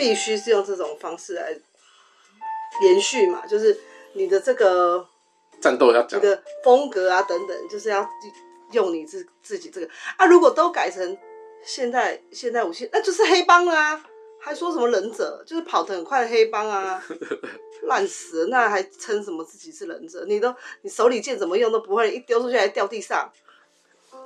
[0.00, 1.54] 必须是用这种方式来
[2.82, 3.46] 延续嘛。
[3.46, 3.78] 就是
[4.14, 5.06] 你的这个
[5.60, 8.08] 战斗要讲你的风格啊等等，就是要
[8.72, 10.24] 用你自自己这个啊。
[10.24, 11.18] 如果都改成
[11.62, 14.02] 现代现代武器，那就是黑帮啊。
[14.42, 17.04] 还说什么忍者，就是跑得很快的黑帮啊，
[17.84, 18.46] 烂死了！
[18.46, 20.24] 那还称什么自己是忍者？
[20.26, 23.30] 你都你手里剑怎么用都不会，一丢出去还掉地上，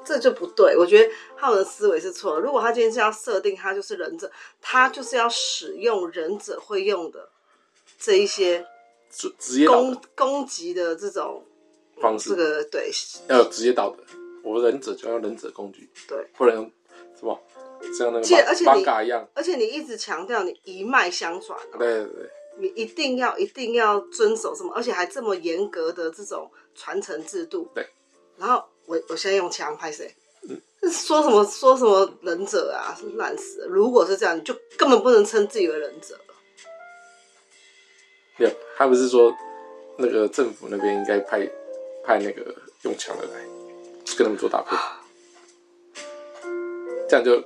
[0.04, 0.76] 这就不对。
[0.76, 2.40] 我觉得他们的思维是错的。
[2.40, 4.30] 如果他今天是要设定他就是忍者，
[4.60, 7.28] 他就是要使用忍者会用的
[7.98, 8.66] 这一些
[9.66, 11.44] 攻攻击的这种
[12.00, 12.90] 方式，这个对
[13.28, 14.02] 要有职业道德。
[14.42, 16.70] 我忍者就要用忍者工具，对，不能用
[17.18, 17.40] 什么。
[17.98, 27.68] 像那个而且你一样，而且你一直强调你一脉相传，对对对，你一定要一定要遵守什么，而且还这么严格的这种传承制度。
[27.74, 27.86] 对，
[28.38, 30.14] 然后我我现在用枪拍谁？
[30.48, 30.60] 嗯，
[30.90, 33.66] 说什么说什么忍者啊，烂死了！
[33.68, 36.34] 如果是这样，你就根本不能称自己为忍者了。
[38.38, 39.34] 没有，他不是说
[39.98, 41.48] 那个政府那边应该派
[42.04, 43.40] 派那个用枪的来
[44.16, 44.76] 跟他们做搭配，
[47.08, 47.42] 这样就。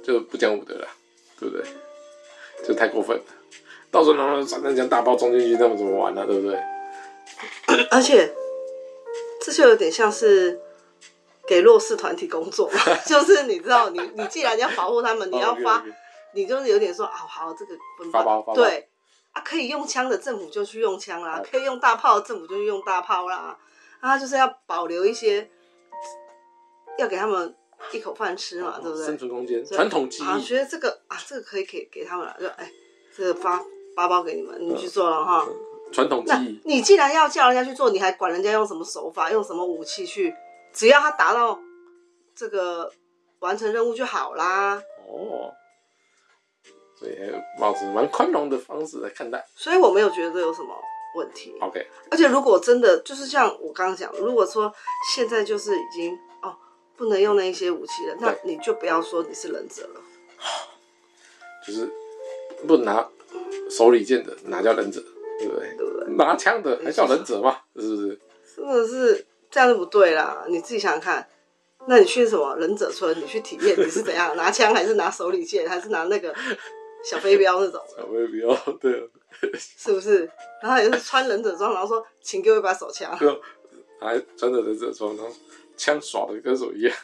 [0.00, 0.88] 就不讲武德了，
[1.38, 1.62] 对不对？
[2.66, 3.22] 就太过分了，
[3.90, 6.24] 到时候拿散弹枪大炮冲进去，他们怎么玩呢、啊？
[6.24, 6.58] 对不对？
[7.90, 8.32] 而且
[9.42, 10.58] 这就有点像是
[11.48, 12.70] 给弱势团体工作，
[13.06, 15.82] 就是你知道，你你既然要保护他们，你要发，
[16.34, 17.74] 你就是有点说啊，好，这个
[18.12, 18.88] 发包发包对
[19.32, 23.58] 啊，可以用枪的政府就去用枪啦，可以用大炮的政府就去用大炮啦，
[24.00, 25.50] 啊，就是要保留一些，
[26.98, 27.54] 要给他们。
[27.92, 29.06] 一口饭吃嘛，对不对？
[29.06, 30.26] 生存空间，传统技艺。
[30.26, 32.68] 啊，觉得这个啊，这个可以给给他们了，就哎，
[33.16, 35.46] 这个发发包给你们，你去做了哈。
[35.92, 36.60] 传统技艺。
[36.64, 40.34] 你既然要叫人家去做，你还管人家用什么手法，用什么武器去？
[40.78, 41.58] 只要他达到
[42.36, 42.92] 这个
[43.40, 44.80] 完成任务就好啦。
[45.08, 45.52] 哦，
[46.96, 47.16] 所以
[47.58, 49.44] 貌似蛮宽容的方式来看待。
[49.56, 50.72] 所以我没有觉得这有什么
[51.16, 51.52] 问题。
[51.60, 51.84] OK。
[52.12, 54.72] 而且如果真的就是像我刚刚讲，如果说
[55.12, 56.56] 现在就是已经哦。
[56.96, 60.00] 不能用那一些武器了，那你就不要说你是忍者了。
[61.64, 61.88] 就是
[62.66, 63.08] 不拿
[63.70, 65.00] 手里剑的，哪叫忍者？
[65.38, 65.76] 对不对？
[65.76, 66.12] 对不对？
[66.16, 67.56] 拿枪的还叫忍者吗？
[67.76, 68.20] 是不是？
[68.56, 70.44] 真的是这样就不对啦！
[70.48, 71.28] 你自己想想看，
[71.86, 73.18] 那你去什么忍者村？
[73.20, 76.34] 你去体验你是怎样拿枪，还是拿手里剑，还是拿那个
[77.02, 77.80] 小飞镖那种？
[77.96, 79.06] 小飞镖，对啊，
[79.58, 80.30] 是不是？
[80.62, 83.16] 然后也是穿忍者装，然后说，请给我一把手枪。
[84.00, 85.32] 还穿着忍者装，然后
[85.76, 86.96] 枪耍的跟什么一样，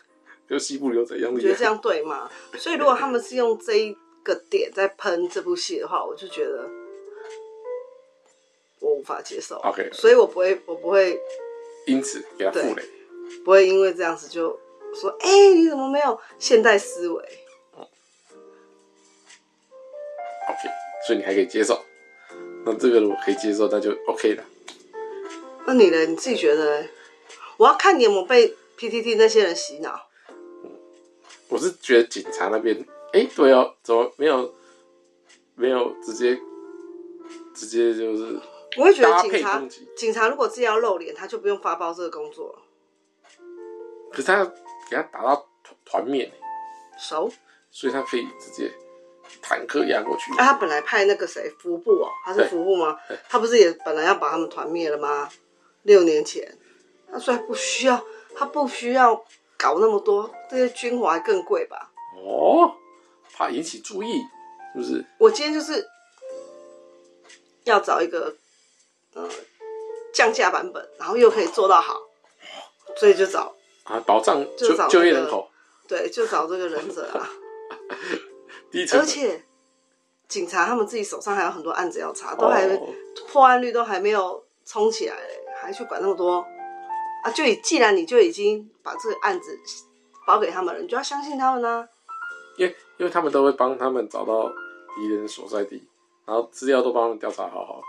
[0.47, 1.35] 跟西部牛仔一样。
[1.35, 2.31] 你觉得这样对吗？
[2.57, 6.69] 所以如果他们是用这一个点在喷这部戏的话，我就觉得
[8.79, 9.57] 我无法接受。
[9.65, 11.19] OK，所以我不会，我不会
[11.87, 12.83] 因此给他负累，
[13.45, 14.59] 不会因为这样子就
[14.95, 17.23] 说，哎、欸，你怎么没有现代思维？
[17.77, 17.87] 嗯
[20.49, 20.69] ，OK，
[21.07, 21.81] 所以你还可以接受。
[22.65, 24.45] 那这个我可以接受，那就 OK 了。
[25.67, 26.07] 那你呢？
[26.07, 26.87] 你自己觉得？
[27.57, 30.09] 我要看你有没有被 PTT 那些人洗脑。
[31.49, 32.77] 我是觉得警察那边，
[33.13, 34.55] 哎、欸，对哦，怎么没有
[35.55, 36.39] 没有直接
[37.55, 38.41] 直接就是？
[38.77, 39.63] 我会觉得警察
[39.97, 42.59] 警察如果自己要露脸，他就不用发包这个工作了。
[44.11, 45.47] 可是他要给他打到
[45.85, 46.31] 团面
[46.99, 47.31] 熟，
[47.71, 48.73] 所以他可以直接
[49.43, 50.33] 坦克压过去。
[50.33, 52.97] 啊，他本来派那个谁服部哦，他是服部吗？
[53.29, 55.29] 他不是也本来要把他们团灭了吗？
[55.83, 56.57] 六年前，
[57.11, 58.03] 他说不需要，
[58.35, 59.15] 他不需要
[59.59, 61.91] 搞那么多，这些军火还更贵吧？
[62.17, 62.75] 哦，
[63.33, 64.21] 怕引起注意，
[64.75, 65.05] 是不是？
[65.19, 65.87] 我今天就是
[67.65, 68.37] 要找一个
[69.15, 69.29] 呃
[70.13, 72.01] 降价版本，然后又可以做到好，
[72.97, 73.55] 所以就找
[73.85, 75.49] 啊保障就就找、就业人口，
[75.89, 77.29] 对，就找这个忍者啊。
[78.93, 79.45] 而且
[80.29, 82.89] 警察他们自己手上还有很多案子要查，都还、哦、
[83.29, 85.17] 破案率都还没有冲起来。
[85.57, 86.45] 还去管那么多
[87.23, 87.31] 啊？
[87.31, 89.59] 就以既然你就已经把这个案子
[90.27, 91.89] 包给他们了，你就要相信他们呢、啊。
[92.59, 94.53] 因为因为他们都会帮他们找到
[94.95, 95.83] 敌人所在地，
[96.27, 97.81] 然后资料都帮他们调查好好，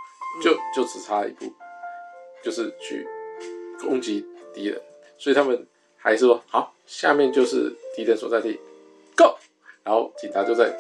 [0.42, 1.52] 就就只差一步，
[2.44, 3.08] 就是去
[3.80, 4.82] 攻击敌人。
[5.18, 5.66] 所以他们
[5.98, 8.60] 还是说好，下面就是敌人所在地
[9.16, 9.36] ，Go！
[9.84, 10.76] 然后警察就在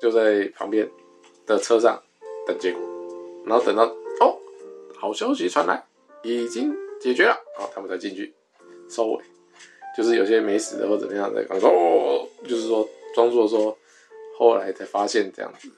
[0.00, 0.88] 就在旁边
[1.46, 2.00] 的车上
[2.46, 2.80] 等结果，
[3.46, 3.84] 然后等到
[4.20, 4.38] 哦。
[4.96, 5.84] 好消息传来，
[6.22, 8.32] 已经解决了，然后，他们才进去
[8.88, 9.22] 收尾，
[9.94, 13.76] 就是有些没死的或怎么样的，刚说哦，就是说装作说，
[14.38, 15.68] 后来才发现这样子。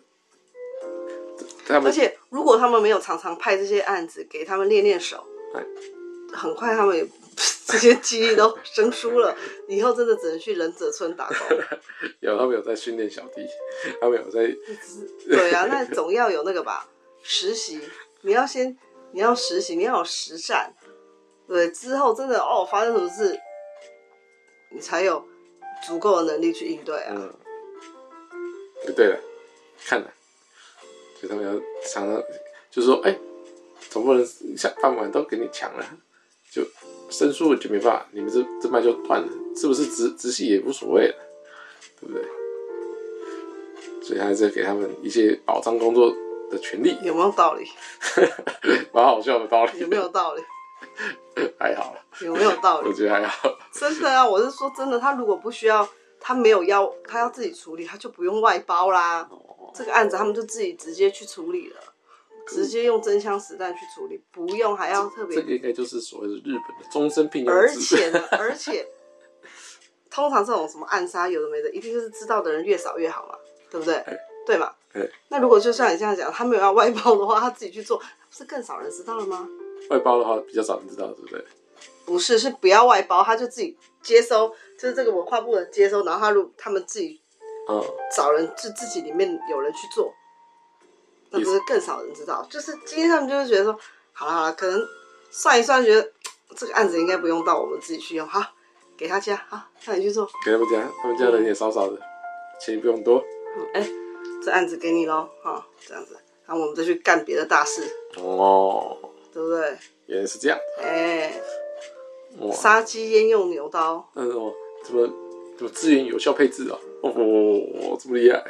[1.67, 5.25] 他们而且如果他们没有常常派这些案子给他们练练手，
[6.33, 7.07] 很快他们也
[7.67, 9.37] 这些记忆都生疏了，
[9.69, 11.37] 以后真的只能去忍者村打工。
[12.21, 13.47] 有他们有在训练小弟，
[14.01, 14.55] 他们有在。
[15.29, 16.89] 对啊，那总要有那个吧，
[17.23, 17.81] 实习，
[18.23, 18.77] 你要先。
[19.13, 20.75] 你要实习，你要有实战，
[21.47, 23.39] 对，之后真的哦，发生什么事，
[24.71, 25.25] 你才有
[25.87, 27.15] 足够的能力去应对啊。
[27.15, 29.19] 嗯，对了，
[29.87, 30.13] 看了，
[31.27, 31.53] 他们要
[31.85, 32.23] 常常
[32.71, 33.19] 就是说，哎、欸，
[33.91, 34.25] 总不能
[34.57, 35.85] 下饭碗都给你抢了，
[36.51, 36.63] 就
[37.11, 41.15] 申诉就没办法，你们这这脉就断了，是不是直直系也无所谓了，
[42.01, 42.23] 对不对？
[44.03, 46.15] 所以还是给他们一些保障工作
[46.51, 47.67] 的权利 有没有道理？
[48.93, 49.81] 蛮好笑的道理。
[49.81, 50.43] 有没有道理？
[51.59, 51.95] 还好。
[52.21, 52.89] 有没有道理？
[52.89, 53.59] 我觉得还好。
[53.73, 55.87] 真的啊，我是说真的，他如果不需要，
[56.21, 59.29] 他没有要，他要自己处理，他就不用外包啦。
[59.31, 61.81] 哦、这个案子他们就自己直接去处理了，
[62.47, 65.37] 直接用真枪实弹去处理，不用还要特别。
[65.37, 67.61] 这个应该就是所谓的日本的终身聘用制。
[67.61, 68.87] 而且呢， 而且，
[70.11, 73.37] 通常这种什么暗杀有的没的，一定就是知道的人越少越好嘛，
[73.71, 73.95] 对不对？
[73.95, 74.73] 欸、对嘛？
[75.29, 79.47] 那如果就像你这样讲，他没有要外包的话，他自己去做，不是更少人知道了吗？
[79.91, 81.45] 外包的话比较少人知道，对不对？
[82.07, 87.21] 不是，是不要外包，他就自己接收，就是这个文化部的接收，然后他如他们自己，
[87.69, 87.83] 嗯，
[88.17, 90.15] 找人就自己里面有人去做，
[91.31, 92.47] 那不是更少人知道？
[92.49, 93.79] 就是今天他们就是觉得说，
[94.13, 94.81] 好了好了，可能
[95.31, 96.13] 算一算，觉得
[96.57, 98.41] 这个案子应该不用到我们自己去用，好，
[98.97, 101.99] 给他家，好，那你去做，给他们家，他们家人也少少的，
[102.61, 103.23] 钱也不用多，
[103.57, 103.93] 嗯，哎、欸。
[104.45, 107.83] 这案子给你喽，哈，这样子，然后我们再去干别的大事，
[108.17, 108.97] 哦，
[109.33, 109.77] 对不对？
[110.07, 111.33] 原来是这样，哎，
[112.53, 114.09] 杀鸡焉用牛刀？
[114.15, 114.53] 嗯哦，
[114.85, 115.07] 怎么
[115.57, 116.79] 怎么资源有效配置啊？
[117.03, 117.13] 哦，
[118.01, 118.45] 这么厉害，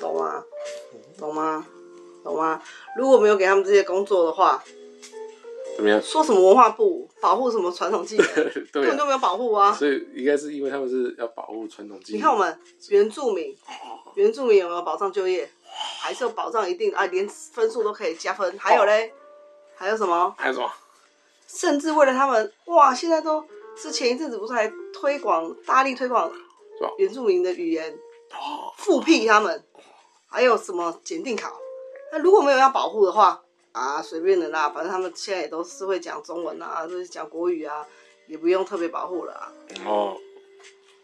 [0.00, 0.44] 懂吗？
[1.18, 1.66] 懂吗？
[2.24, 2.62] 懂吗？
[2.96, 4.62] 如果没有给他们这些工作的话，
[5.76, 6.00] 怎么样？
[6.02, 8.26] 说什么文化部保护什么传统技能，
[8.72, 9.72] 根本就没有保护啊！
[9.72, 12.18] 所以应该是因为他们是要保护传统技能。
[12.18, 13.56] 你看我们原住民。
[14.16, 15.48] 原住民有没有保障就业？
[16.00, 17.06] 还是有保障一定啊？
[17.06, 18.58] 连分数都可以加分。
[18.58, 19.12] 还有嘞，
[19.76, 20.34] 还有什么？
[20.36, 20.68] 还有什么？
[21.52, 22.94] 甚至为了他们，哇！
[22.94, 23.44] 现在都
[23.76, 26.30] 是前一阵子不是还推广大力推广
[26.98, 27.98] 原住民的语言，
[28.76, 29.64] 复辟他们，
[30.28, 31.52] 还有什么检定考？
[32.12, 37.84] 那如果没有要保护的话，啊，随便的啦，反正他们现在也都是会讲中文啊，就是讲国语啊，
[38.26, 39.52] 也不用特别保护了啊。
[39.86, 40.16] 哦，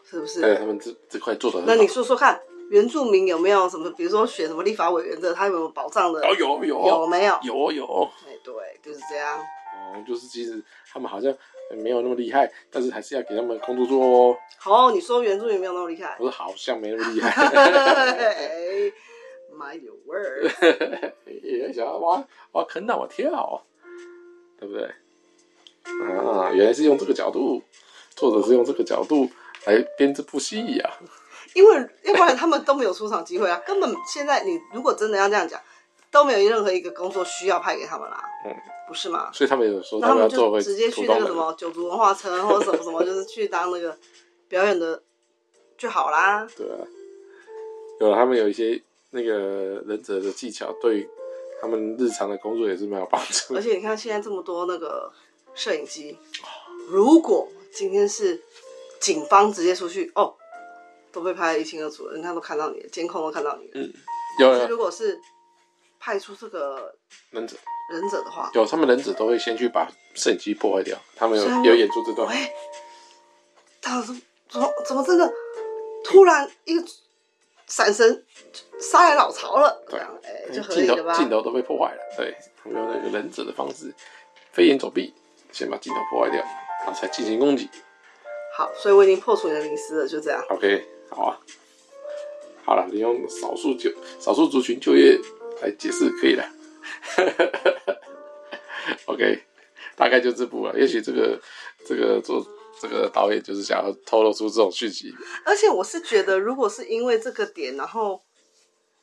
[0.09, 0.41] 是不是？
[0.41, 1.61] 对，他们这这块做的。
[1.67, 6.21] 那你说说看，原住民有没有什么，比如说选什么立法委员的，他有没有保障的？
[6.21, 7.37] 哦，有有有没有？
[7.43, 8.09] 有有。
[8.27, 9.39] 哎，对，就是这样。
[9.93, 10.61] 哦，就是其实
[10.91, 11.33] 他们好像
[11.83, 14.37] 没有那么厉害，但是还是要给他们工作做哦。
[14.57, 16.15] 好，你说原著也没有那么厉害？
[16.17, 17.31] 不是，好像没那么厉害。
[19.57, 20.51] My word！
[21.25, 23.65] 也想挖挖坑让我跳，
[24.59, 24.83] 对不对？
[25.83, 27.63] 啊，原来是用这个角度，
[28.15, 29.27] 作者是用这个角度
[29.65, 30.99] 来编这部戏呀。
[31.55, 35.59] 因为要不然他们都没有出场机会啊，根本现在你如果真的要这样讲，
[36.11, 38.23] 都没有任何一个工作需要派给他们啦。
[38.45, 38.55] 嗯，
[38.87, 39.29] 不是吗？
[39.33, 43.97] 所以他们有说他们就直接去那个什么九族文化村或者什么什么， 就是去当那个
[44.47, 45.01] 表演的
[45.77, 46.47] 就好啦。
[46.55, 46.79] 对啊，
[47.99, 48.81] 有了他们有一些。
[49.11, 51.09] 那个忍者的技巧对
[51.61, 53.55] 他们日常的工作也是没有帮助。
[53.55, 55.09] 而且你看现在这么多那个
[55.55, 56.15] 摄影机，
[56.89, 58.39] 如果今天是
[58.99, 60.35] 警方直接出去，哦，
[61.09, 63.71] 都被拍得一清二楚，人家都看到你了，监控都看到你了。
[63.75, 63.93] 嗯，
[64.41, 64.51] 有。
[64.51, 65.17] 可是如果是
[66.07, 66.95] 派出这个
[67.31, 67.57] 忍者
[67.91, 70.97] 忍者的话，有他们忍者都会先去把摄影机破坏掉。
[71.17, 72.25] 他们有有演出这段。
[72.29, 72.49] 哎，
[73.81, 75.29] 他怎么怎么怎么真的
[76.05, 76.87] 突然一个。
[77.69, 78.25] 闪神
[78.79, 81.13] 杀来老巢了，对啊，哎，就合理了吧？
[81.13, 83.93] 镜头都被破坏了，对，用那个忍者的方式
[84.53, 85.13] 飞檐走壁，
[85.51, 86.39] 先把镜头破坏掉，
[86.85, 87.69] 然后才进行攻击。
[88.55, 90.41] 好，所以我已经破除你的迷思了，就这样。
[90.47, 91.37] OK，好啊，
[92.63, 95.19] 好了，你用少数就少数族群就业
[95.61, 96.45] 来解释可以了。
[99.05, 99.43] OK，
[99.95, 101.39] 大概就这部了，也许这个
[101.85, 102.45] 这个做。
[102.79, 105.11] 这个导演就是想要透露出这种讯息，
[105.43, 108.21] 而且我是觉得，如果是因为这个点，然后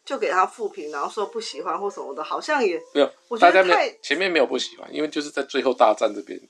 [0.05, 3.11] 就给他负评，然后说不喜欢或什么的，好像也没有。
[3.27, 6.41] 我觉得太前面没有不喜欢，因为就是在最后大战这边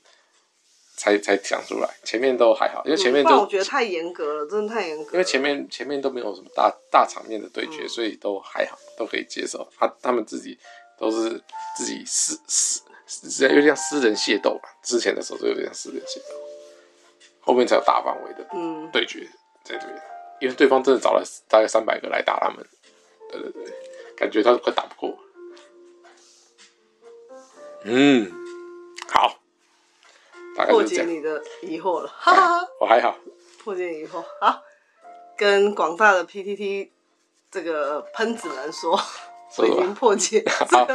[0.95, 5.11] 才才讲出来，前面都还好，因为前面都、嗯、我觉得太严格了，真的太严格了。
[5.13, 9.67] 因为前面前面都没有什么大大场面的对决，嗯、所以都还好，都可以接受。
[9.77, 10.57] 他他们自己
[10.97, 11.41] 都是
[11.77, 16.35] 自己私私，有点像私人械斗吧，之前的时候就有点像私人械斗。
[17.41, 18.47] 后面才有大范围的
[18.91, 19.29] 对决
[19.63, 20.01] 在这边，
[20.39, 22.65] 因为对方真的找了大概三百个来打他们，
[23.31, 23.73] 对对对，
[24.15, 25.15] 感觉他快打不过。
[27.83, 28.31] 嗯，
[29.07, 29.37] 好，
[30.55, 33.15] 大概破解你的疑惑了，哈哈， 我还好，
[33.63, 34.61] 破解疑惑，好，
[35.37, 36.89] 跟广大的 PTT
[37.51, 38.97] 这个喷子们说，
[39.57, 40.85] 我已经破解， 好，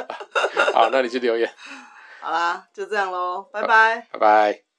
[0.72, 1.52] 好，那你去留言，
[2.20, 4.69] 好啦，就这样喽，拜拜，拜拜。